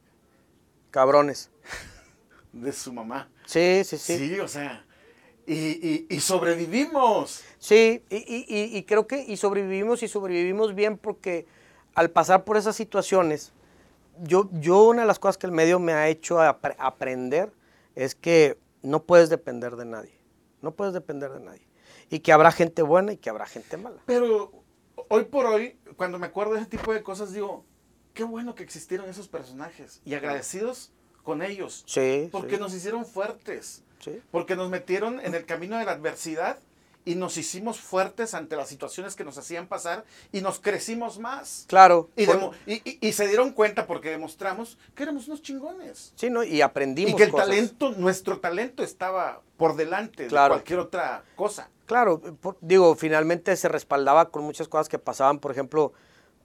Cabrones. 0.90 1.50
De 2.52 2.73
su 2.73 2.92
mamá. 2.92 3.28
Sí, 3.47 3.83
sí, 3.85 3.99
sí. 3.99 4.18
Sí, 4.18 4.40
o 4.40 4.49
sea. 4.49 4.85
Y, 5.47 6.21
sobrevivimos. 6.21 7.42
Sí, 7.59 8.02
y, 8.11 8.83
creo 8.83 9.07
que 9.07 9.25
y 9.26 9.37
sobrevivimos 9.38 10.02
y 10.02 10.09
sobrevivimos 10.09 10.75
bien 10.75 10.99
porque 10.99 11.47
al 11.95 12.11
pasar 12.11 12.45
por 12.45 12.59
esas 12.59 12.76
situaciones, 12.76 13.52
yo, 14.23 14.50
yo 14.52 14.85
una 14.85 15.02
de 15.02 15.07
las 15.07 15.18
cosas 15.18 15.38
que 15.38 15.47
el 15.47 15.52
medio 15.52 15.78
me 15.78 15.95
ha 15.95 16.09
hecho 16.09 16.40
aprender 16.40 17.50
es 17.95 18.14
que 18.14 18.59
no 18.83 19.02
puedes 19.04 19.30
depender 19.30 19.76
de 19.76 19.87
nadie. 19.87 20.18
No 20.61 20.73
puedes 20.73 20.92
depender 20.92 21.30
de 21.33 21.40
nadie. 21.40 21.66
Y 22.11 22.21
que 22.21 22.33
habrá 22.33 22.52
gente 22.52 22.83
buena 22.83 23.12
y 23.12 23.16
que 23.16 23.30
habrá 23.30 23.47
gente 23.47 23.76
mala. 23.76 24.02
Pero 24.07 24.52
hoy 25.09 25.25
por 25.25 25.47
hoy, 25.47 25.78
cuando 25.97 26.18
me 26.18 26.26
acuerdo 26.26 26.54
de 26.54 26.61
ese 26.61 26.68
tipo 26.68 26.92
de 26.92 27.02
cosas, 27.02 27.33
digo, 27.33 27.64
qué 28.19 28.25
bueno 28.25 28.57
que 28.57 28.65
existieron 28.65 29.09
esos 29.09 29.29
personajes 29.29 30.01
y 30.05 30.15
agradecidos 30.15 30.91
con 31.23 31.41
ellos. 31.41 31.85
Sí. 31.87 32.29
Porque 32.33 32.57
sí, 32.57 32.61
nos 32.61 32.75
hicieron 32.75 33.07
fuertes. 33.07 33.85
sí. 34.01 34.21
Porque 34.33 34.57
nos 34.57 34.69
metieron 34.71 35.21
en 35.21 35.37
el 35.37 35.47
camino 35.47 35.79
de 35.79 35.85
la 35.85 35.93
adversidad 35.93 36.59
y 37.05 37.15
nos 37.15 37.37
hicimos 37.37 37.79
fuertes 37.79 38.35
ante 38.35 38.57
las 38.57 38.69
situaciones 38.69 39.15
que 39.15 39.23
nos 39.23 39.39
hacían 39.39 39.69
pasar 39.69 40.05
y 40.33 40.41
nos 40.41 40.59
crecimos 40.59 41.21
más. 41.21 41.65
Claro. 41.69 42.09
Y, 42.17 42.25
y- 42.25 42.83
y- 42.85 42.99
y 43.09 43.13
se 43.13 43.29
dieron 43.29 43.53
cuenta 43.53 43.87
porque 43.87 44.11
demostramos 44.11 44.79
que 44.97 45.05
éramos 45.05 45.29
unos 45.29 45.41
chingones. 45.41 46.13
sí, 46.17 46.29
¿no? 46.29 46.43
Y 46.43 46.61
aprendimos 46.61 47.13
Y 47.13 47.17
que 47.17 47.23
el 47.23 47.31
cosas. 47.31 47.47
talento, 47.47 47.93
nuestro 47.93 48.41
talento 48.41 48.83
estaba 48.83 49.43
por 49.57 49.77
delante 49.77 50.27
Claro. 50.27 50.55
de 50.55 50.59
cualquier 50.61 50.81
otra 50.81 51.23
cosa. 51.37 51.71
Claro, 51.87 52.21
por- 52.21 52.59
digo, 52.63 52.97
finalmente 52.97 53.55
se 53.57 53.69
respaldaba 53.69 54.31
con 54.31 54.43
muchas 54.43 54.67
cosas 54.67 54.89
que 54.89 54.99
pasaban, 54.99 55.39
por 55.39 55.53
ejemplo, 55.53 55.93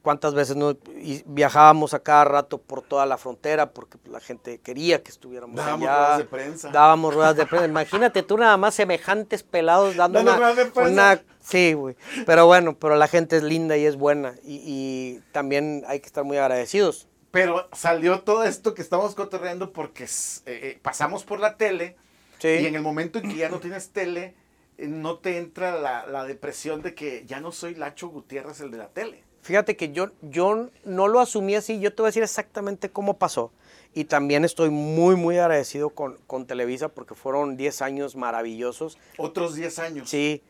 cuántas 0.04 0.36
veces 0.36 0.56
no 0.56 0.78
y 1.02 1.24
viajábamos 1.26 1.96
a 1.96 2.00
cada 2.04 2.26
rato 2.26 2.60
por 2.60 2.84
toda 2.84 3.06
la 3.08 3.18
frontera 3.18 3.72
porque 3.72 3.98
la 4.12 4.20
gente 4.20 4.60
quería 4.60 5.02
que 5.02 5.10
estuviéramos 5.10 5.56
Dábamos 5.56 5.88
allá. 5.88 5.98
ruedas 5.98 6.18
de 6.20 6.26
prensa. 6.26 6.70
Dábamos 6.72 7.16
ruedas 7.16 7.36
de 7.36 7.46
prensa. 7.48 7.66
Imagínate 7.66 8.22
tú 8.22 8.38
nada 8.38 8.56
más 8.58 8.76
semejantes 8.76 9.42
pelados 9.42 9.96
dando 9.96 10.20
Dando 10.20 10.32
una, 10.34 10.38
ruedas 10.40 10.58
de 10.58 10.66
prensa. 10.68 10.92
una- 10.92 11.24
sí, 11.42 11.74
güey. 11.74 11.96
Pero 12.28 12.46
bueno, 12.46 12.78
pero 12.78 12.96
la 12.98 13.08
gente 13.08 13.38
es 13.38 13.44
linda 13.44 13.76
y 13.78 13.86
es 13.86 13.96
buena 13.96 14.36
y, 14.44 14.62
y 14.66 15.22
también 15.32 15.84
hay 15.88 16.00
que 16.02 16.06
estar 16.06 16.24
muy 16.24 16.38
agradecidos. 16.38 17.08
Pero 17.32 17.68
salió 17.74 18.20
todo 18.22 18.44
esto 18.44 18.76
que 18.76 18.84
estamos 18.84 19.16
cotorreando 19.16 19.74
porque 19.74 20.04
eh, 20.04 20.08
eh, 20.46 20.80
pasamos 20.84 21.24
por 21.24 21.40
la 21.40 21.58
tele 21.58 21.96
Sí. 22.40 22.50
y 22.50 22.66
en 22.66 22.76
el 22.76 22.82
momento 22.82 23.20
en 23.20 23.30
que 23.30 23.36
ya 23.38 23.48
no 23.48 23.60
tienes 23.60 23.92
tele, 23.92 24.36
eh, 24.78 24.88
no 24.88 25.20
te 25.20 25.38
entra 25.38 25.80
la, 25.80 26.06
la 26.08 26.26
depresión 26.26 26.82
de 26.82 26.94
que 26.94 27.24
ya 27.26 27.40
no 27.40 27.54
soy 27.54 27.74
Lacho 27.74 28.10
Gutiérrez 28.10 28.60
el 28.60 28.70
de 28.70 28.78
la 28.78 28.90
tele. 28.90 29.24
Fíjate 29.44 29.76
que 29.76 29.92
yo, 29.92 30.12
yo 30.22 30.70
no 30.86 31.08
lo 31.08 31.20
asumí 31.20 31.56
así, 31.56 31.80
yo 31.80 31.94
te 31.94 32.02
voy 32.02 32.08
a 32.08 32.10
decir 32.10 32.24
exactamente 32.24 32.90
cómo 32.90 33.18
pasó. 33.18 33.52
Y 33.94 34.06
también 34.06 34.46
estoy 34.46 34.70
muy, 34.70 35.16
muy 35.16 35.38
agradecido 35.38 35.90
con, 35.92 36.18
con 36.26 36.48
Televisa 36.48 36.88
porque 36.90 37.14
fueron 37.14 37.58
10 37.58 37.82
años 37.82 38.16
maravillosos. 38.16 38.98
Otros 39.18 39.54
10 39.56 39.80
años. 39.80 40.10
Sí, 40.10 40.42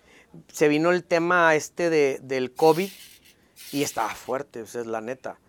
se 0.52 0.68
vino 0.68 0.92
el 0.92 1.04
tema 1.04 1.54
este 1.56 1.90
de, 1.90 2.20
del 2.22 2.54
COVID 2.54 2.90
y 3.72 3.84
estaba 3.84 4.14
fuerte, 4.14 4.62
o 4.62 4.68
sea, 4.68 4.82
es 4.82 4.88
la 4.88 5.02
neta. 5.02 5.40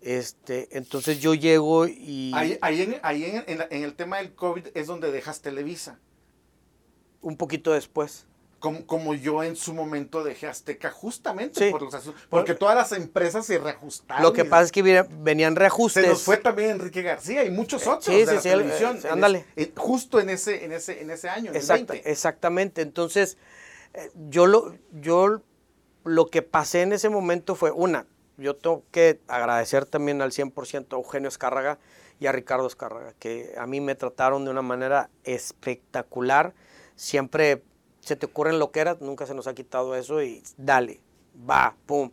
Este, 0.00 0.68
entonces 0.76 1.20
yo 1.20 1.34
llego 1.34 1.86
y 1.86 2.32
Ahí, 2.34 2.58
ahí, 2.60 2.82
en, 2.82 2.96
ahí 3.02 3.24
en, 3.24 3.44
en 3.46 3.66
en 3.70 3.84
el 3.84 3.94
tema 3.94 4.18
del 4.18 4.34
COVID 4.34 4.66
es 4.74 4.86
donde 4.86 5.12
dejas 5.12 5.40
Televisa. 5.40 5.98
un 7.20 7.36
poquito 7.36 7.72
después. 7.72 8.26
Como, 8.64 8.86
como 8.86 9.12
yo 9.12 9.42
en 9.42 9.56
su 9.56 9.74
momento 9.74 10.24
dejé 10.24 10.46
Azteca 10.46 10.90
justamente 10.90 11.66
Sí. 11.66 11.70
por 11.70 11.82
los 11.82 11.92
asuntos. 11.92 12.22
Porque 12.30 12.54
todas 12.54 12.74
las 12.74 12.92
empresas 12.92 13.44
se 13.44 13.58
reajustaron. 13.58 14.22
Lo 14.22 14.32
que 14.32 14.46
pasa 14.46 14.62
es 14.64 14.72
que 14.72 14.82
venían 15.20 15.54
reajustes. 15.54 16.02
Se 16.02 16.08
nos 16.08 16.22
fue 16.22 16.38
también 16.38 16.70
Enrique 16.70 17.02
García 17.02 17.44
y 17.44 17.50
muchos 17.50 17.86
otros 17.86 18.06
sí, 18.06 18.12
de 18.24 18.38
sí, 18.40 18.48
la 18.48 18.54
el- 18.54 18.60
televisión. 18.62 18.98
eh, 19.04 19.08
ándale. 19.10 19.44
en- 19.56 19.74
justo 19.76 20.18
en 20.18 20.30
ese, 20.30 20.64
en 20.64 20.72
ese, 20.72 21.02
en 21.02 21.10
ese 21.10 21.28
año, 21.28 21.50
en 21.50 21.56
el 21.56 21.62
Exacta- 21.62 21.92
20. 21.92 22.10
exactamente. 22.10 22.80
Entonces, 22.80 23.36
eh, 23.92 24.10
yo 24.30 24.46
lo, 24.46 24.74
yo 24.92 25.42
lo 26.04 26.30
que 26.30 26.40
pasé 26.40 26.80
en 26.80 26.94
ese 26.94 27.10
momento 27.10 27.56
fue, 27.56 27.70
una, 27.70 28.06
yo 28.38 28.56
tengo 28.56 28.82
que 28.90 29.20
agradecer 29.28 29.84
también 29.84 30.22
al 30.22 30.32
100% 30.32 30.96
a 30.96 30.98
Eugenio 30.98 31.28
Escárraga 31.28 31.78
y 32.18 32.28
a 32.28 32.32
Ricardo 32.32 32.66
Escárraga, 32.66 33.12
que 33.18 33.52
a 33.58 33.66
mí 33.66 33.82
me 33.82 33.94
trataron 33.94 34.46
de 34.46 34.50
una 34.52 34.62
manera 34.62 35.10
espectacular. 35.24 36.54
Siempre 36.96 37.62
se 38.04 38.16
te 38.16 38.26
ocurren 38.26 38.58
loqueras, 38.58 39.00
nunca 39.00 39.26
se 39.26 39.34
nos 39.34 39.46
ha 39.46 39.54
quitado 39.54 39.94
eso 39.96 40.22
y 40.22 40.42
dale, 40.56 41.00
va, 41.48 41.74
pum. 41.86 42.10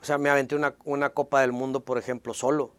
O 0.00 0.04
sea, 0.04 0.18
me 0.18 0.30
aventé 0.30 0.54
una, 0.56 0.74
una 0.84 1.10
Copa 1.10 1.40
del 1.42 1.52
Mundo, 1.52 1.80
por 1.80 1.98
ejemplo, 1.98 2.34
solo. 2.34 2.72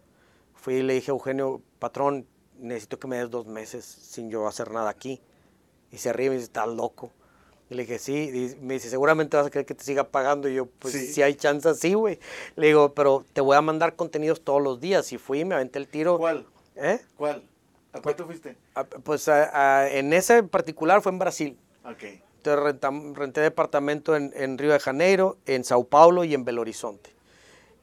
Fui 0.56 0.76
y 0.76 0.84
le 0.84 0.94
dije 0.94 1.12
a 1.12 1.14
Eugenio, 1.14 1.62
patrón, 1.80 2.26
necesito 2.60 3.00
que 3.00 3.08
me 3.08 3.18
des 3.18 3.30
dos 3.30 3.46
meses 3.48 3.86
sin 3.86 4.30
yo 4.30 4.48
hacer 4.48 4.72
nada 4.72 4.90
aquí. 4.90 5.22
Y 5.92 5.98
se 5.98 6.14
ríe 6.14 6.28
y 6.28 6.30
me 6.30 6.36
dice, 6.36 6.46
estás 6.46 6.68
loco. 6.68 7.12
Y 7.70 7.76
le 7.76 7.84
dije, 7.84 8.00
sí. 8.00 8.14
Y 8.60 8.64
me 8.64 8.76
dice, 8.76 8.90
seguramente 8.90 9.38
vas 9.38 9.48
a 9.48 9.50
querer 9.50 9.66
que 9.66 9.76
te 9.76 9.84
siga 9.84 10.04
pagando. 10.10 10.48
Y 10.50 10.56
yo, 10.56 10.66
pues 10.66 10.94
Sí. 10.94 11.08
si 11.14 11.22
hay 11.22 11.36
chance, 11.36 11.74
sí, 11.76 11.94
güey. 11.94 12.20
Le 12.56 12.68
digo, 12.68 12.94
pero 12.94 13.24
te 13.34 13.42
voy 13.42 13.56
a 13.56 13.62
mandar 13.62 13.96
contenidos 13.96 14.42
todos 14.42 14.62
los 14.62 14.80
días. 14.80 15.12
Y 15.14 15.18
fui 15.18 15.40
y 15.42 15.46
me 15.46 15.56
aventé 15.56 15.80
el 15.80 15.88
tiro. 15.88 16.18
¿Cuál? 16.18 16.46
¿Eh? 16.76 17.00
¿Cuál? 17.18 17.44
¿A 17.94 18.02
cuál 18.02 18.16
te 18.16 18.24
fuiste? 18.24 18.58
Ah, 18.76 18.86
Pues 18.86 19.28
a- 19.28 19.82
a- 19.82 19.90
en 19.90 20.14
ese 20.14 20.38
en 20.38 20.50
particular 20.50 21.02
fue 21.02 21.12
en 21.12 21.20
Brasil. 21.20 21.58
Ok. 21.86 22.04
Entonces 22.44 22.82
renté 23.16 23.42
departamento 23.42 24.16
en, 24.16 24.34
en 24.36 24.58
Río 24.58 24.72
de 24.74 24.80
Janeiro, 24.80 25.38
en 25.46 25.64
Sao 25.64 25.84
Paulo 25.84 26.24
y 26.24 26.34
en 26.34 26.44
Belo 26.44 26.62
Horizonte. 26.62 27.12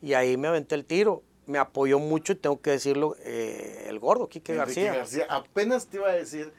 Y 0.03 0.14
ahí 0.14 0.37
me 0.37 0.49
aventé 0.49 0.75
el 0.75 0.85
tiro. 0.85 1.23
Me 1.47 1.59
apoyó 1.59 1.99
mucho, 1.99 2.33
y 2.33 2.37
tengo 2.37 2.61
que 2.61 2.71
decirlo, 2.73 3.16
eh, 3.25 3.87
el 3.88 3.99
gordo, 4.01 4.29
Quique 4.29 4.53
Enrique 4.53 4.83
García. 4.85 4.94
García. 4.94 5.27
Apenas 5.31 5.87
te 5.87 5.97
iba 5.97 6.09
a 6.11 6.12
decir 6.12 6.53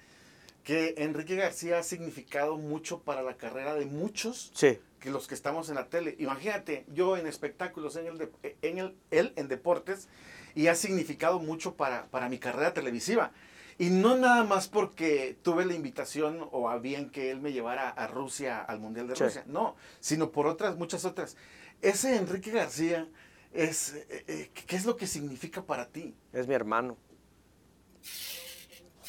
que 0.64 0.96
Enrique 0.98 1.36
García 1.36 1.78
ha 1.80 1.84
significado 1.84 2.58
mucho 2.58 3.00
para 3.00 3.22
la 3.22 3.36
carrera 3.36 3.76
de 3.76 3.86
muchos 3.86 4.52
Sí, 4.56 4.80
que 5.00 5.12
los 5.12 5.28
que 5.28 5.36
estamos 5.36 5.70
en 5.70 5.76
la 5.76 5.86
tele. 5.90 6.16
Imagínate, 6.20 6.86
yo 6.94 7.18
en 7.18 7.28
espectáculos, 7.28 7.98
en 7.98 8.08
el 8.08 8.18
de- 8.18 8.32
en 8.64 8.78
el, 8.80 8.96
él 9.12 9.34
en 9.36 9.48
deportes, 9.48 10.08
y 10.56 10.68
ha 10.68 10.76
significado 10.76 11.40
mucho 11.40 11.76
para, 11.76 12.06
para 12.08 12.30
mi 12.30 12.40
carrera 12.40 12.74
televisiva. 12.74 13.32
Y 13.80 13.89
no 13.89 14.15
nada 14.18 14.44
más 14.44 14.68
porque 14.68 15.38
tuve 15.42 15.65
la 15.65 15.74
invitación 15.74 16.48
o 16.52 16.70
a 16.70 16.78
bien 16.78 17.10
que 17.10 17.32
él 17.32 17.39
me 17.39 17.54
llevara 17.54 17.89
a 17.89 18.06
Rusia, 18.08 18.60
al 18.62 18.80
Mundial 18.80 19.08
de 19.08 19.15
Sí. 19.15 19.24
Rusia. 19.24 19.44
No, 19.48 19.76
sino 20.02 20.32
por 20.32 20.46
otras, 20.48 20.76
muchas 20.76 21.06
otras. 21.06 21.38
Ese 21.82 22.18
Enrique 22.18 22.52
García 22.52 23.08
es, 23.54 23.94
eh, 24.10 24.26
eh, 24.28 24.52
¿qué 24.68 24.76
es 24.76 24.86
lo 24.86 24.98
que 24.98 25.08
significa 25.08 25.63
para 25.63 25.88
ti? 25.88 26.13
es 26.34 26.46
mi 26.46 26.54
hermano. 26.54 26.98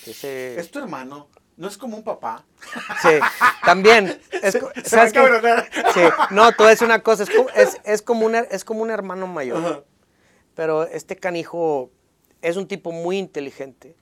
Ese- 0.07 0.59
Es 0.59 0.71
tu 0.71 0.79
hermano, 0.79 1.29
no 1.57 1.69
es 1.69 1.77
como 1.77 1.97
un 1.97 2.05
papá. 2.05 2.45
Sí, 3.03 3.09
también. 3.65 4.21
Es, 4.31 4.53
Se- 4.53 4.61
se 4.83 4.89
¿sabes 4.89 5.13
va 5.17 5.59
a. 5.59 5.93
Sí, 5.93 6.01
no, 6.31 6.45
a 6.45 6.69
decir 6.71 6.87
una 6.87 7.03
cosa, 7.03 7.25
es 7.25 7.31
como, 7.31 7.49
es, 7.51 7.77
es 7.85 8.03
como, 8.03 8.27
un, 8.27 8.35
es 8.37 8.65
como 8.65 8.83
un 8.83 8.91
hermano 8.91 9.27
mayor. 9.27 9.85
Pero 10.55 10.85
este 10.85 11.17
canijo 11.17 11.91
es 12.41 12.57
un 12.57 12.67
tipo 12.69 12.93
muy 12.93 13.19
inteligente 13.19 13.97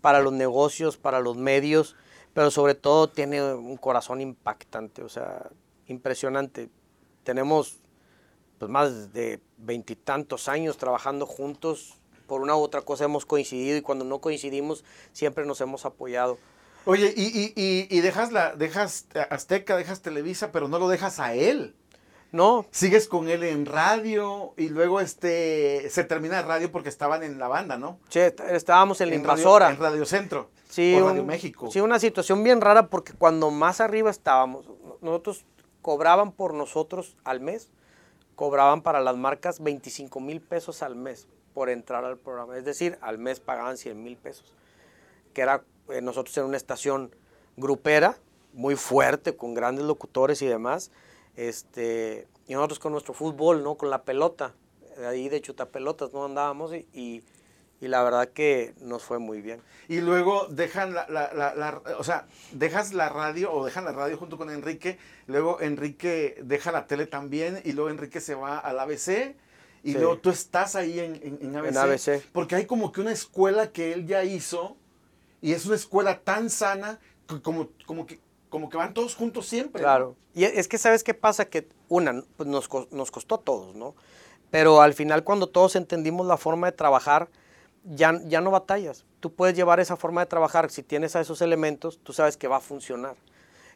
para 0.00 0.20
los 0.20 0.32
negocios, 0.32 0.96
para 0.96 1.20
los 1.20 1.36
medios, 1.36 1.96
pero 2.34 2.50
sobre 2.50 2.74
todo 2.74 3.08
tiene 3.08 3.42
un 3.54 3.76
corazón 3.76 4.20
impactante, 4.20 5.02
o 5.02 5.08
sea, 5.08 5.50
impresionante. 5.86 6.68
Tenemos 7.24 7.80
pues, 8.58 8.70
más 8.70 9.12
de 9.12 9.40
veintitantos 9.56 10.48
años 10.48 10.76
trabajando 10.76 11.26
juntos, 11.26 11.98
por 12.26 12.42
una 12.42 12.54
u 12.56 12.60
otra 12.60 12.82
cosa 12.82 13.04
hemos 13.04 13.24
coincidido 13.24 13.76
y 13.76 13.82
cuando 13.82 14.04
no 14.04 14.20
coincidimos 14.20 14.84
siempre 15.12 15.46
nos 15.46 15.60
hemos 15.60 15.84
apoyado. 15.86 16.38
Oye, 16.84 17.12
y, 17.16 17.52
y, 17.56 17.86
y, 17.90 18.00
dejas 18.00 18.32
la, 18.32 18.54
dejas 18.54 19.06
Azteca, 19.30 19.76
dejas 19.76 20.00
Televisa, 20.00 20.52
pero 20.52 20.68
no 20.68 20.78
lo 20.78 20.88
dejas 20.88 21.20
a 21.20 21.34
él. 21.34 21.74
No, 22.30 22.66
Sigues 22.70 23.08
con 23.08 23.28
él 23.28 23.42
en 23.42 23.64
radio 23.64 24.52
y 24.58 24.68
luego 24.68 25.00
este 25.00 25.88
se 25.88 26.04
termina 26.04 26.40
el 26.40 26.46
radio 26.46 26.70
porque 26.70 26.90
estaban 26.90 27.22
en 27.22 27.38
la 27.38 27.48
banda, 27.48 27.78
¿no? 27.78 27.98
che, 28.10 28.34
estábamos 28.50 29.00
en 29.00 29.06
la 29.08 29.12
Radio- 29.16 29.20
invasora. 29.20 29.70
en 29.70 29.78
Radio 29.78 30.04
Centro. 30.04 30.50
Sí, 30.68 30.94
o 31.00 31.06
Radio 31.08 31.22
un- 31.22 31.26
México. 31.26 31.70
Sí, 31.70 31.80
una 31.80 31.98
situación 31.98 32.44
bien 32.44 32.60
rara 32.60 32.88
porque 32.88 33.14
cuando 33.14 33.50
más 33.50 33.80
arriba 33.80 34.10
estábamos, 34.10 34.66
nosotros 35.00 35.46
cobraban 35.80 36.32
por 36.32 36.52
nosotros 36.52 37.16
al 37.24 37.40
mes, 37.40 37.70
cobraban 38.34 38.82
para 38.82 39.00
las 39.00 39.16
marcas 39.16 39.60
25 39.62 40.20
mil 40.20 40.42
pesos 40.42 40.82
al 40.82 40.96
mes 40.96 41.26
por 41.54 41.70
entrar 41.70 42.04
al 42.04 42.18
programa. 42.18 42.58
Es 42.58 42.64
decir, 42.66 42.98
al 43.00 43.16
mes 43.16 43.40
pagaban 43.40 43.78
100 43.78 44.02
mil 44.02 44.18
pesos. 44.18 44.52
Que 45.32 45.40
era 45.40 45.64
eh, 45.88 46.02
nosotros 46.02 46.36
en 46.36 46.44
una 46.44 46.58
estación 46.58 47.14
grupera, 47.56 48.16
muy 48.52 48.76
fuerte, 48.76 49.34
con 49.34 49.54
grandes 49.54 49.86
locutores 49.86 50.42
y 50.42 50.46
demás. 50.46 50.90
Este, 51.38 52.26
y 52.48 52.54
nosotros 52.54 52.80
con 52.80 52.90
nuestro 52.92 53.14
fútbol, 53.14 53.62
¿no? 53.62 53.76
Con 53.76 53.90
la 53.90 54.02
pelota. 54.02 54.54
Ahí 55.06 55.28
de 55.28 55.40
chutapelotas 55.40 56.12
no 56.12 56.24
andábamos 56.24 56.74
y, 56.74 56.84
y, 56.92 57.22
y 57.80 57.86
la 57.86 58.02
verdad 58.02 58.28
que 58.30 58.74
nos 58.80 59.04
fue 59.04 59.20
muy 59.20 59.40
bien. 59.40 59.62
Y 59.86 60.00
luego 60.00 60.48
dejan 60.48 60.94
la, 60.94 61.06
la- 61.08 61.32
la- 61.32 61.54
la- 61.54 61.80
o 61.96 62.02
sea, 62.02 62.26
dejas 62.50 62.92
la 62.92 63.08
radio 63.08 63.52
o 63.52 63.64
dejan 63.64 63.84
la 63.84 63.92
radio 63.92 64.16
junto 64.18 64.36
con 64.36 64.50
Enrique, 64.50 64.98
luego 65.28 65.60
Enrique 65.60 66.38
deja 66.42 66.72
la 66.72 66.88
tele 66.88 67.06
también 67.06 67.60
y 67.64 67.70
luego 67.72 67.88
Enrique 67.90 68.20
se 68.20 68.34
va 68.34 68.58
al 68.58 68.80
ABC 68.80 69.36
y 69.84 69.92
Sí. 69.92 69.98
luego 69.98 70.18
tú 70.18 70.30
estás 70.30 70.74
ahí 70.74 70.98
en, 70.98 71.14
en- 71.22 71.38
en 71.40 71.56
ABC, 71.56 71.68
En 71.68 71.76
ABC. 71.78 72.22
Porque 72.32 72.56
hay 72.56 72.66
como 72.66 72.90
que 72.90 73.00
una 73.00 73.12
escuela 73.12 73.70
que 73.70 73.92
él 73.92 74.08
ya 74.08 74.24
hizo 74.24 74.76
y 75.40 75.52
es 75.52 75.64
una 75.66 75.76
escuela 75.76 76.18
tan 76.22 76.50
sana 76.50 76.98
como, 77.44 77.68
como, 77.86 78.04
que, 78.06 78.18
como 78.48 78.68
que 78.68 78.76
van 78.76 78.94
todos 78.94 79.14
juntos 79.14 79.46
siempre. 79.46 79.82
¿no? 79.82 79.86
Claro. 79.86 80.16
Y 80.34 80.44
es 80.44 80.68
que, 80.68 80.78
¿sabes 80.78 81.02
qué 81.04 81.14
pasa? 81.14 81.46
Que, 81.46 81.68
una, 81.88 82.22
pues 82.36 82.48
nos, 82.48 82.68
nos 82.90 83.10
costó 83.10 83.36
a 83.36 83.40
todos, 83.42 83.74
¿no? 83.74 83.94
Pero 84.50 84.80
al 84.80 84.94
final, 84.94 85.24
cuando 85.24 85.46
todos 85.48 85.76
entendimos 85.76 86.26
la 86.26 86.36
forma 86.36 86.68
de 86.68 86.72
trabajar, 86.72 87.28
ya, 87.84 88.20
ya 88.24 88.40
no 88.40 88.50
batallas. 88.50 89.04
Tú 89.20 89.32
puedes 89.34 89.54
llevar 89.56 89.80
esa 89.80 89.96
forma 89.96 90.20
de 90.22 90.26
trabajar, 90.26 90.70
si 90.70 90.82
tienes 90.82 91.16
a 91.16 91.20
esos 91.20 91.42
elementos, 91.42 91.98
tú 92.02 92.12
sabes 92.12 92.36
que 92.36 92.48
va 92.48 92.56
a 92.56 92.60
funcionar. 92.60 93.16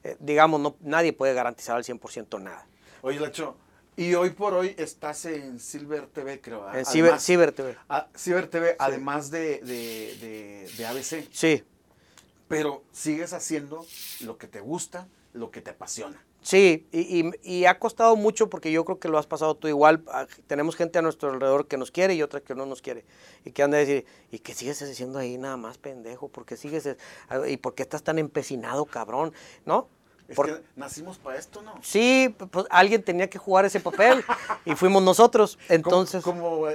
eh, 0.05 0.17
digamos, 0.21 0.61
no, 0.61 0.75
nadie 0.81 1.13
puede 1.13 1.35
garantizar 1.35 1.77
al 1.77 1.85
100% 1.85 2.41
nada. 2.41 2.67
Oye, 3.03 3.21
Lacho, 3.21 3.57
y 3.97 4.15
hoy 4.15 4.31
por 4.31 4.55
hoy 4.55 4.75
estás 4.79 5.25
en 5.27 5.61
Silver 5.61 6.07
TV, 6.07 6.41
creo. 6.41 6.73
En 6.73 6.87
Ciber, 6.87 7.21
Ciber 7.21 7.53
TV. 7.53 7.77
Ah, 7.89 8.07
Ciber 8.17 8.47
TV, 8.49 8.77
además 8.79 9.31
de, 9.31 9.59
de, 9.61 10.17
de, 10.21 10.71
de 10.77 10.87
ABC. 10.87 11.29
Sí, 11.31 11.63
Pero 12.53 12.83
sigues 12.93 13.33
haciendo 13.33 13.87
lo 14.21 14.37
que 14.37 14.47
te 14.47 14.61
gusta, 14.61 15.09
lo 15.33 15.51
que 15.51 15.63
te 15.63 15.71
apasiona. 15.71 16.23
Sí, 16.43 16.87
y, 16.93 17.21
y- 17.21 17.33
y 17.43 17.65
ha 17.65 17.79
costado 17.79 18.15
mucho 18.15 18.51
porque 18.51 18.71
yo 18.71 18.85
creo 18.85 18.99
que 18.99 19.09
lo 19.09 19.17
has 19.17 19.27
pasado 19.27 19.55
tú 19.55 19.69
igual. 19.69 20.05
Ah, 20.09 20.27
Tenemos 20.49 20.77
gente 20.77 20.99
a 20.99 21.03
nuestro 21.03 21.31
alrededor 21.31 21.67
que 21.67 21.79
nos 21.79 21.91
quiere 21.91 22.15
y 22.15 22.21
otra 22.23 22.41
que 22.43 22.55
no 22.55 22.67
nos 22.67 22.83
quiere. 22.83 23.07
Y 23.47 23.53
que 23.53 23.63
han 23.63 23.71
de 23.71 23.79
decir, 23.79 24.05
¿y 24.31 24.41
qué 24.41 24.53
sigues 24.53 24.83
haciendo 24.83 25.19
ahí 25.19 25.39
nada 25.39 25.57
más, 25.57 25.79
pendejo? 25.79 26.29
¿Por 26.29 26.45
qué 26.45 26.59
sigues? 26.59 26.87
ah, 27.31 27.49
¿Y 27.49 27.57
por 27.57 27.75
qué 27.75 27.85
estás 27.85 28.03
tan 28.03 28.19
empecinado, 28.19 28.85
cabrón? 28.85 29.33
¿No? 29.65 29.89
Es 30.29 30.37
Por- 30.37 30.47
que 30.47 30.63
nacimos 30.77 31.19
para 31.19 31.39
esto, 31.39 31.61
¿no? 31.63 31.75
Sí, 31.83 32.35
pues 32.51 32.67
alguien 32.71 33.03
tenía 33.03 33.29
que 33.29 33.39
jugar 33.39 33.65
ese 33.65 33.81
papel 33.81 34.25
y 34.65 34.75
fuimos 34.75 35.03
nosotros. 35.03 35.59
Entonces, 35.69 36.23
como, 36.23 36.67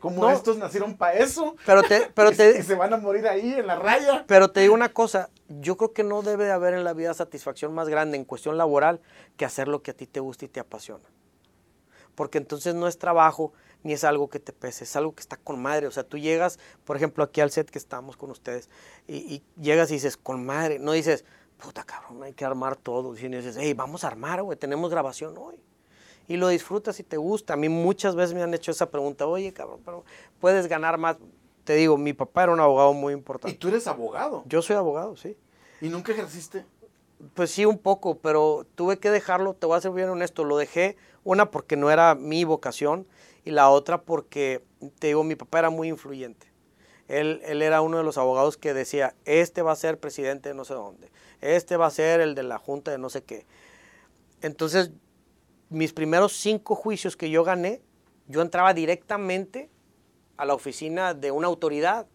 como 0.00 0.22
No. 0.22 0.30
estos 0.30 0.58
nacieron 0.58 0.96
para 0.96 1.14
eso. 1.18 1.56
pero 1.64 1.82
te, 1.82 2.10
pero 2.14 2.30
y, 2.32 2.34
te, 2.36 2.58
y 2.58 2.62
se 2.62 2.74
van 2.74 2.92
a 2.92 2.96
morir 2.96 3.26
ahí 3.28 3.54
en 3.54 3.66
la 3.66 3.76
raya. 3.76 4.24
Pero 4.26 4.50
te 4.50 4.60
digo 4.60 4.74
una 4.74 4.92
cosa, 4.92 5.30
yo 5.48 5.76
creo 5.76 5.92
que 5.92 6.04
no 6.04 6.22
debe 6.22 6.44
de 6.44 6.52
haber 6.52 6.74
en 6.74 6.84
la 6.84 6.92
vida 6.92 7.14
satisfacción 7.14 7.72
más 7.72 7.88
grande 7.88 8.16
en 8.16 8.24
cuestión 8.24 8.58
laboral 8.58 9.00
que 9.36 9.44
hacer 9.44 9.68
lo 9.68 9.82
que 9.82 9.92
a 9.92 9.94
ti 9.94 10.06
te 10.06 10.20
gusta 10.20 10.44
y 10.44 10.48
te 10.48 10.60
apasiona. 10.60 11.04
Porque 12.14 12.38
entonces 12.38 12.74
no 12.74 12.88
es 12.88 12.98
trabajo 12.98 13.52
ni 13.82 13.92
es 13.92 14.02
algo 14.04 14.28
que 14.28 14.40
te 14.40 14.52
pese, 14.52 14.84
es 14.84 14.96
algo 14.96 15.14
que 15.14 15.20
está 15.20 15.36
con 15.36 15.60
madre. 15.62 15.86
O 15.86 15.90
sea, 15.90 16.02
tú 16.02 16.18
llegas, 16.18 16.58
por 16.84 16.96
ejemplo, 16.96 17.22
aquí 17.22 17.40
al 17.40 17.50
set 17.50 17.70
que 17.70 17.78
estamos 17.78 18.16
con 18.16 18.30
ustedes, 18.30 18.68
y, 19.06 19.16
y 19.16 19.42
llegas 19.60 19.90
y 19.90 19.94
dices, 19.94 20.16
con 20.16 20.44
madre, 20.44 20.78
no 20.80 20.92
dices, 20.92 21.24
puta 21.58 21.84
cabrón, 21.84 22.22
hay 22.22 22.32
que 22.32 22.44
armar 22.44 22.76
todo. 22.76 23.16
Y 23.16 23.28
dices, 23.28 23.56
hey, 23.58 23.74
vamos 23.74 24.04
a 24.04 24.08
armar, 24.08 24.42
güey, 24.42 24.58
tenemos 24.58 24.90
grabación 24.90 25.36
hoy. 25.38 25.60
Y 26.28 26.36
lo 26.36 26.48
disfrutas 26.48 26.98
y 26.98 27.02
te 27.04 27.16
gusta. 27.16 27.54
A 27.54 27.56
mí 27.56 27.68
muchas 27.68 28.14
veces 28.16 28.34
me 28.34 28.42
han 28.42 28.52
hecho 28.52 28.70
esa 28.72 28.90
pregunta, 28.90 29.26
oye, 29.26 29.52
cabrón, 29.52 29.80
pero 29.84 30.04
puedes 30.40 30.66
ganar 30.66 30.98
más. 30.98 31.16
Te 31.64 31.74
digo, 31.74 31.96
mi 31.98 32.12
papá 32.12 32.44
era 32.44 32.52
un 32.52 32.60
abogado 32.60 32.92
muy 32.92 33.12
Y 33.12 33.16
importante. 33.16 33.56
tú 33.56 33.68
eres 33.68 33.86
abogado. 33.86 34.44
Yo 34.46 34.62
soy 34.62 34.76
abogado, 34.76 35.16
sí. 35.16 35.36
Y 35.80 35.88
nunca 35.88 36.12
ejerciste. 36.12 36.64
Pues 37.34 37.50
sí, 37.50 37.64
un 37.64 37.78
poco, 37.78 38.18
pero 38.18 38.66
tuve 38.74 38.98
que 38.98 39.10
dejarlo, 39.10 39.54
te 39.54 39.66
voy 39.66 39.76
a 39.76 39.80
ser 39.80 39.90
bien 39.92 40.08
honesto, 40.08 40.44
lo 40.44 40.56
dejé, 40.58 40.96
una 41.24 41.50
porque 41.50 41.76
no 41.76 41.90
era 41.90 42.14
mi 42.14 42.44
vocación 42.44 43.06
y 43.44 43.52
la 43.52 43.70
otra 43.70 44.02
porque, 44.02 44.62
te 44.98 45.08
digo, 45.08 45.24
mi 45.24 45.34
papá 45.34 45.60
era 45.60 45.70
muy 45.70 45.88
influyente. 45.88 46.46
Él, 47.08 47.40
él 47.44 47.62
era 47.62 47.80
uno 47.82 47.98
de 47.98 48.04
los 48.04 48.18
abogados 48.18 48.56
que 48.56 48.74
decía, 48.74 49.14
este 49.24 49.62
va 49.62 49.72
a 49.72 49.76
ser 49.76 49.98
presidente 49.98 50.48
de 50.48 50.54
no 50.54 50.64
sé 50.64 50.74
dónde, 50.74 51.08
este 51.40 51.76
va 51.76 51.86
a 51.86 51.90
ser 51.90 52.20
el 52.20 52.34
de 52.34 52.42
la 52.42 52.58
junta 52.58 52.90
de 52.90 52.98
no 52.98 53.10
sé 53.10 53.22
qué. 53.22 53.46
Entonces, 54.42 54.90
mis 55.70 55.92
primeros 55.92 56.32
cinco 56.32 56.74
juicios 56.74 57.16
que 57.16 57.30
yo 57.30 57.44
gané, 57.44 57.80
yo 58.26 58.42
entraba 58.42 58.74
directamente 58.74 59.70
a 60.36 60.44
la 60.44 60.54
oficina 60.54 61.14
de 61.14 61.30
una 61.30 61.46
autoridad, 61.46 62.06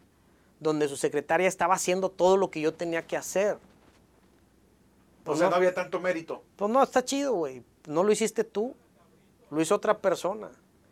donde 0.60 0.88
su 0.88 0.95
secretaria 0.97 1.47
estaba 1.47 1.73
haciendo 1.73 2.10
todo 2.10 2.38
lo 2.38 2.51
que 2.51 2.62
yo 2.62 2.73
tenía 2.73 3.08
que 3.08 3.17
hacer. 3.17 3.56
O 3.56 5.23
Pues 5.23 5.39
sea, 5.39 5.47
no. 5.47 5.51
no 5.51 5.58
había 5.58 5.73
tanto 5.73 5.99
mérito. 5.99 6.43
Pues 6.56 6.69
no, 6.69 6.84
está 6.84 7.04
chido, 7.04 7.34
güey. 7.34 7.63
No 7.88 8.04
lo 8.04 8.12
hiciste 8.12 8.43
tú, 8.43 8.75
lo 9.49 9.62
hizo 9.62 9.73
otra 9.75 9.97
persona. 9.97 10.51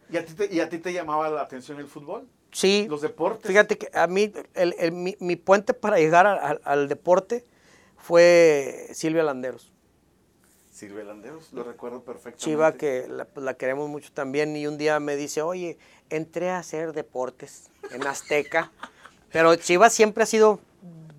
¿Y 0.09 0.17
a 0.17 0.25
ti 0.25 0.33
te, 0.33 0.53
y 0.53 0.59
a 0.59 0.69
ti 0.69 0.79
te 0.79 0.91
llamaba 0.91 1.29
la 1.29 1.41
atención 1.41 1.79
el 1.79 1.88
fútbol? 1.88 2.27
Sí, 2.51 2.88
Los 2.89 3.01
deportes. 3.01 3.45
fíjate 3.47 3.77
que 3.77 3.89
a 3.93 4.07
mí, 4.07 4.31
el- 4.55 4.75
el- 4.79 4.91
mi, 4.91 5.15
mi 5.19 5.35
puente 5.35 5.73
para 5.73 5.97
llegar 5.97 6.25
a- 6.27 6.33
al- 6.33 6.62
al 6.63 6.88
deporte 6.89 7.45
fue 7.97 8.88
Silvia 8.93 9.23
Landeros. 9.23 9.71
Silvia 10.71 11.03
Landeros, 11.03 11.51
lo 11.51 11.63
recuerdo 11.63 12.01
perfectamente. 12.03 12.39
Chiva, 12.43 12.73
que 12.73 13.05
la, 13.09 13.25
pues, 13.25 13.43
la 13.43 13.53
queremos 13.55 13.89
mucho 13.89 14.12
también, 14.13 14.55
y 14.55 14.65
un 14.65 14.77
día 14.77 14.99
me 14.99 15.15
dice, 15.17 15.41
oye, 15.41 15.77
entré 16.09 16.49
a 16.49 16.59
hacer 16.59 16.93
deportes 16.93 17.69
en 17.91 18.07
Azteca, 18.07 18.71
pero 19.31 19.53
Chiva 19.55 19.89
siempre 19.89 20.23
ha 20.23 20.25
sido 20.25 20.59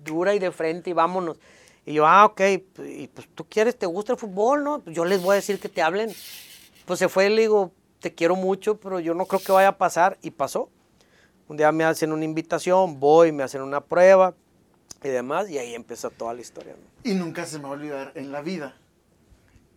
dura 0.03 0.33
y 0.33 0.39
de 0.39 0.51
frente 0.51 0.89
y 0.89 0.93
vámonos. 0.93 1.37
Y 1.85 1.93
yo, 1.93 2.05
ah, 2.07 2.25
ok, 2.25 2.41
y 2.87 3.07
pues 3.07 3.27
tú 3.33 3.45
quieres, 3.47 3.77
te 3.77 3.85
gusta 3.85 4.13
el 4.13 4.19
fútbol, 4.19 4.63
¿no? 4.63 4.79
Pues 4.79 4.95
yo 4.95 5.05
les 5.05 5.21
voy 5.21 5.33
a 5.33 5.35
decir 5.35 5.59
que 5.59 5.69
te 5.69 5.81
hablen. 5.81 6.11
Pues 6.85 6.99
se 6.99 7.07
fue 7.07 7.27
y 7.27 7.29
le 7.35 7.41
digo, 7.43 7.71
te 7.99 8.13
quiero 8.13 8.35
mucho, 8.35 8.77
pero 8.79 8.99
yo 8.99 9.13
no 9.13 9.25
creo 9.25 9.41
que 9.41 9.51
vaya 9.51 9.69
a 9.69 9.77
pasar, 9.77 10.17
y 10.21 10.31
pasó. 10.31 10.69
Un 11.51 11.57
día 11.57 11.69
me 11.73 11.83
hacen 11.83 12.13
una 12.13 12.23
invitación, 12.23 12.97
voy, 12.97 13.33
me 13.33 13.43
hacen 13.43 13.61
una 13.61 13.81
prueba 13.81 14.33
y 15.03 15.09
demás, 15.09 15.49
y 15.49 15.57
ahí 15.57 15.75
empezó 15.75 16.09
toda 16.09 16.33
la 16.33 16.39
historia. 16.39 16.77
¿no? 16.77 17.11
Y 17.11 17.13
nunca 17.13 17.45
se 17.45 17.57
me 17.57 17.63
va 17.65 17.71
a 17.71 17.73
olvidar 17.73 18.13
en 18.15 18.31
la 18.31 18.41
vida 18.41 18.73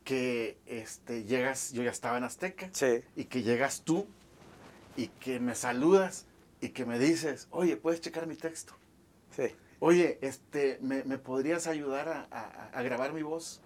que 0.05 0.57
este, 0.67 1.25
llegas, 1.25 1.73
yo 1.73 1.83
ya 1.83 1.91
estaba 1.91 2.17
en 2.17 2.23
Azteca, 2.23 2.69
Sí, 2.73 3.03
y 3.17 3.25
que 3.25 3.43
llegas 3.43 3.81
tú 3.81 4.07
y 4.97 5.09
que 5.09 5.41
me 5.41 5.57
saludas 5.57 6.27
y 6.61 6.69
que 6.69 6.87
me 6.87 6.97
dices, 7.01 7.49
oye, 7.51 7.77
¿puedes 7.77 8.01
checar 8.01 8.29
mi 8.29 8.37
texto? 8.37 8.75
sí. 9.35 9.49
Oye, 9.81 10.19
este, 10.23 10.79
¿me, 10.81 11.03
me 11.03 11.19
podrías 11.19 11.67
ayudar 11.67 12.09
a, 12.09 12.29
a- 12.31 12.71
a 12.73 12.83
grabar 12.83 13.13
mi 13.13 13.23
voz? 13.23 13.61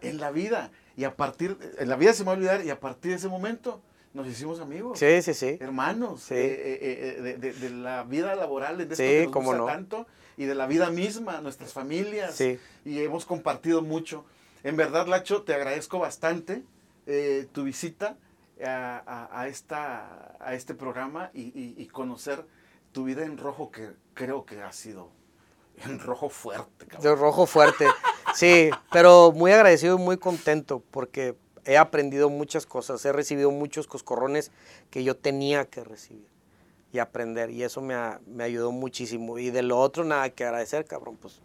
En 0.00 0.18
la 0.18 0.30
vida. 0.30 0.70
Y 0.96 1.02
a 1.02 1.16
partir, 1.16 1.58
en 1.80 1.88
la 1.88 1.96
vida 1.96 2.12
se 2.12 2.22
me 2.22 2.26
va 2.28 2.32
a 2.34 2.36
olvidar 2.36 2.64
y 2.64 2.70
a 2.70 2.78
partir 2.78 3.10
de 3.10 3.16
ese 3.16 3.26
momento 3.28 3.82
nos 4.14 4.26
hicimos 4.26 4.60
amigos. 4.60 4.98
Sí, 4.98 5.22
sí, 5.22 5.34
sí. 5.34 5.56
hermanos 5.60 6.22
Sí. 6.24 6.34
eh, 6.34 6.78
eh, 6.82 7.14
eh, 7.18 7.22
de, 7.22 7.36
de- 7.38 7.52
de 7.52 7.70
la 7.70 8.02
vida 8.04 8.34
laboral, 8.34 8.76
de 8.78 8.94
Sí, 8.96 9.02
que 9.02 9.26
nos 9.26 9.34
gusta 9.34 9.56
no. 9.58 9.66
tanto, 9.66 10.06
y 10.36 10.44
de 10.46 10.54
la 10.54 10.66
vida 10.66 10.90
misma, 10.90 11.40
nuestras 11.40 11.72
familias, 11.72 12.34
Sí. 12.34 12.58
y 12.84 13.00
hemos 13.00 13.24
compartido 13.26 13.82
mucho. 13.82 14.24
En 14.64 14.76
verdad, 14.76 15.06
Lacho, 15.06 15.42
te 15.42 15.54
agradezco 15.54 15.98
bastante 15.98 16.62
eh, 17.06 17.48
tu 17.52 17.64
visita 17.64 18.16
a, 18.64 19.02
a- 19.04 19.40
a 19.40 19.48
esta, 19.48 20.36
a 20.38 20.54
este 20.54 20.72
programa 20.74 21.30
y, 21.34 21.42
y- 21.58 21.74
y 21.76 21.86
conocer 21.88 22.44
tu 22.92 23.04
vida 23.04 23.24
en 23.24 23.38
rojo, 23.38 23.70
que 23.72 23.90
creo 24.14 24.44
que 24.46 24.62
ha 24.62 24.72
sido 24.72 25.10
en 25.84 25.98
rojo 25.98 26.28
fuerte. 26.28 26.86
cabrón. 26.86 27.02
De 27.02 27.20
rojo 27.20 27.46
fuerte. 27.46 27.86
Sí, 28.34 28.70
pero 28.92 29.32
muy 29.32 29.50
agradecido 29.52 29.96
y 29.98 30.00
muy 30.00 30.16
contento 30.16 30.82
porque 30.90 31.34
he 31.64 31.78
aprendido 31.78 32.28
muchas 32.28 32.66
cosas, 32.66 33.04
he 33.04 33.12
recibido 33.12 33.50
muchos 33.50 33.86
coscorrones 33.86 34.50
que 34.90 35.04
yo 35.04 35.16
tenía 35.16 35.64
que 35.64 35.84
recibir 35.84 36.26
y 36.92 36.98
aprender 36.98 37.50
y 37.50 37.62
eso 37.62 37.80
me, 37.80 37.94
ayudó 38.42 38.70
muchísimo. 38.70 39.38
Y 39.38 39.50
de 39.50 39.62
lo 39.62 39.78
otro 39.78 40.04
nada 40.04 40.28
que 40.30 40.44
agradecer, 40.44 40.84
cabrón. 40.84 41.16
Pues 41.16 41.40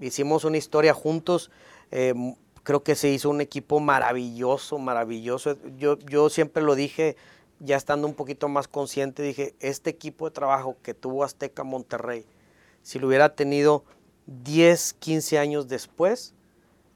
hicimos 0.00 0.44
una 0.44 0.58
historia 0.58 0.92
juntos, 0.92 1.50
eh, 1.90 2.14
creo 2.62 2.82
que 2.82 2.94
se 2.94 3.08
hizo 3.08 3.30
un 3.30 3.40
equipo 3.40 3.80
maravilloso, 3.80 4.78
maravilloso. 4.78 5.56
Yo, 5.78 5.98
yo 5.98 6.28
siempre 6.28 6.62
lo 6.62 6.74
dije, 6.74 7.16
ya 7.60 7.76
estando 7.76 8.06
un 8.06 8.14
poquito 8.14 8.48
más 8.48 8.68
consciente, 8.68 9.22
dije, 9.22 9.54
este 9.60 9.90
equipo 9.90 10.26
de 10.26 10.32
trabajo 10.32 10.76
que 10.82 10.94
tuvo 10.94 11.24
Azteca 11.24 11.64
Monterrey, 11.64 12.26
si 12.82 12.98
lo 12.98 13.06
hubiera 13.06 13.34
tenido 13.34 13.84
10, 14.26 14.94
15 14.94 15.38
años 15.38 15.68
después, 15.68 16.34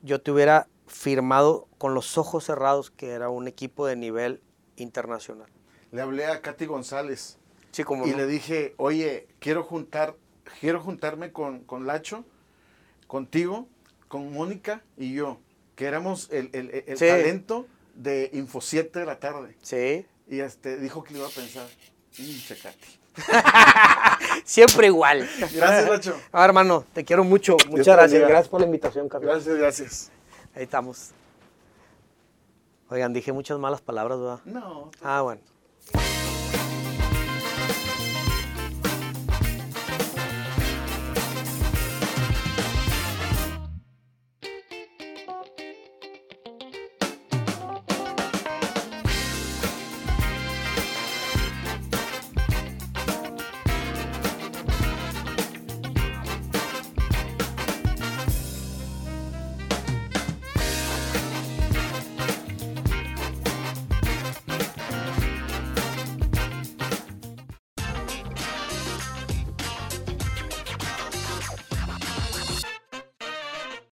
yo 0.02 0.20
te 0.20 0.30
hubiera 0.30 0.68
firmado 0.86 1.68
con 1.78 1.94
los 1.94 2.16
ojos 2.18 2.44
cerrados 2.44 2.90
que 2.90 3.10
era 3.10 3.28
un 3.28 3.48
equipo 3.48 3.86
de 3.86 3.96
nivel 3.96 4.40
internacional. 4.76 5.48
Le 5.92 6.00
hablé 6.02 6.26
a 6.26 6.40
Katy 6.40 6.66
González. 6.66 7.38
Sí, 7.72 7.84
como 7.84 8.06
y 8.06 8.10
no. 8.10 8.16
le 8.18 8.26
dije, 8.26 8.74
oye, 8.78 9.28
quiero 9.38 9.62
juntar, 9.62 10.16
quiero 10.60 10.80
juntarme 10.80 11.32
con, 11.32 11.60
con 11.60 11.86
Lacho, 11.86 12.24
contigo, 13.06 13.68
con 14.08 14.32
Mónica 14.32 14.82
y 14.96 15.12
yo, 15.14 15.38
que 15.74 15.86
éramos 15.86 16.28
el, 16.30 16.50
el- 16.52 16.70
el- 16.86 16.96
Sí. 16.98 17.06
talento 17.06 17.66
de 17.94 18.30
Info 18.32 18.60
7 18.60 19.00
de 19.00 19.06
la 19.06 19.18
tarde. 19.20 19.56
Sí. 19.62 20.06
Y 20.28 20.40
este 20.40 20.78
dijo 20.78 21.02
que 21.04 21.12
le 21.12 21.18
iba 21.20 21.28
a 21.28 21.30
pensar, 21.30 21.66
"Pinche 22.16 22.56
Katy". 22.58 22.98
Siempre 24.44 24.86
igual. 24.88 25.28
Gracias, 25.38 25.88
Lacho. 25.88 26.20
Ah, 26.32 26.44
hermano, 26.44 26.84
te 26.92 27.04
quiero 27.04 27.24
mucho. 27.24 27.56
Muchas 27.68 27.96
gracias. 27.96 28.20
Gracias 28.28 28.48
por 28.48 28.60
la 28.60 28.66
invitación, 28.66 29.08
Carlos. 29.08 29.30
Gracias, 29.30 29.56
gracias. 29.58 30.12
Ahí 30.56 30.62
estamos. 30.62 31.10
Oigan, 32.88 33.12
dije 33.12 33.32
muchas 33.32 33.58
malas 33.58 33.82
palabras, 33.82 34.18
¿verdad? 34.18 34.40
No, 34.46 34.90
Ah, 35.02 35.20
bueno. 35.22 35.40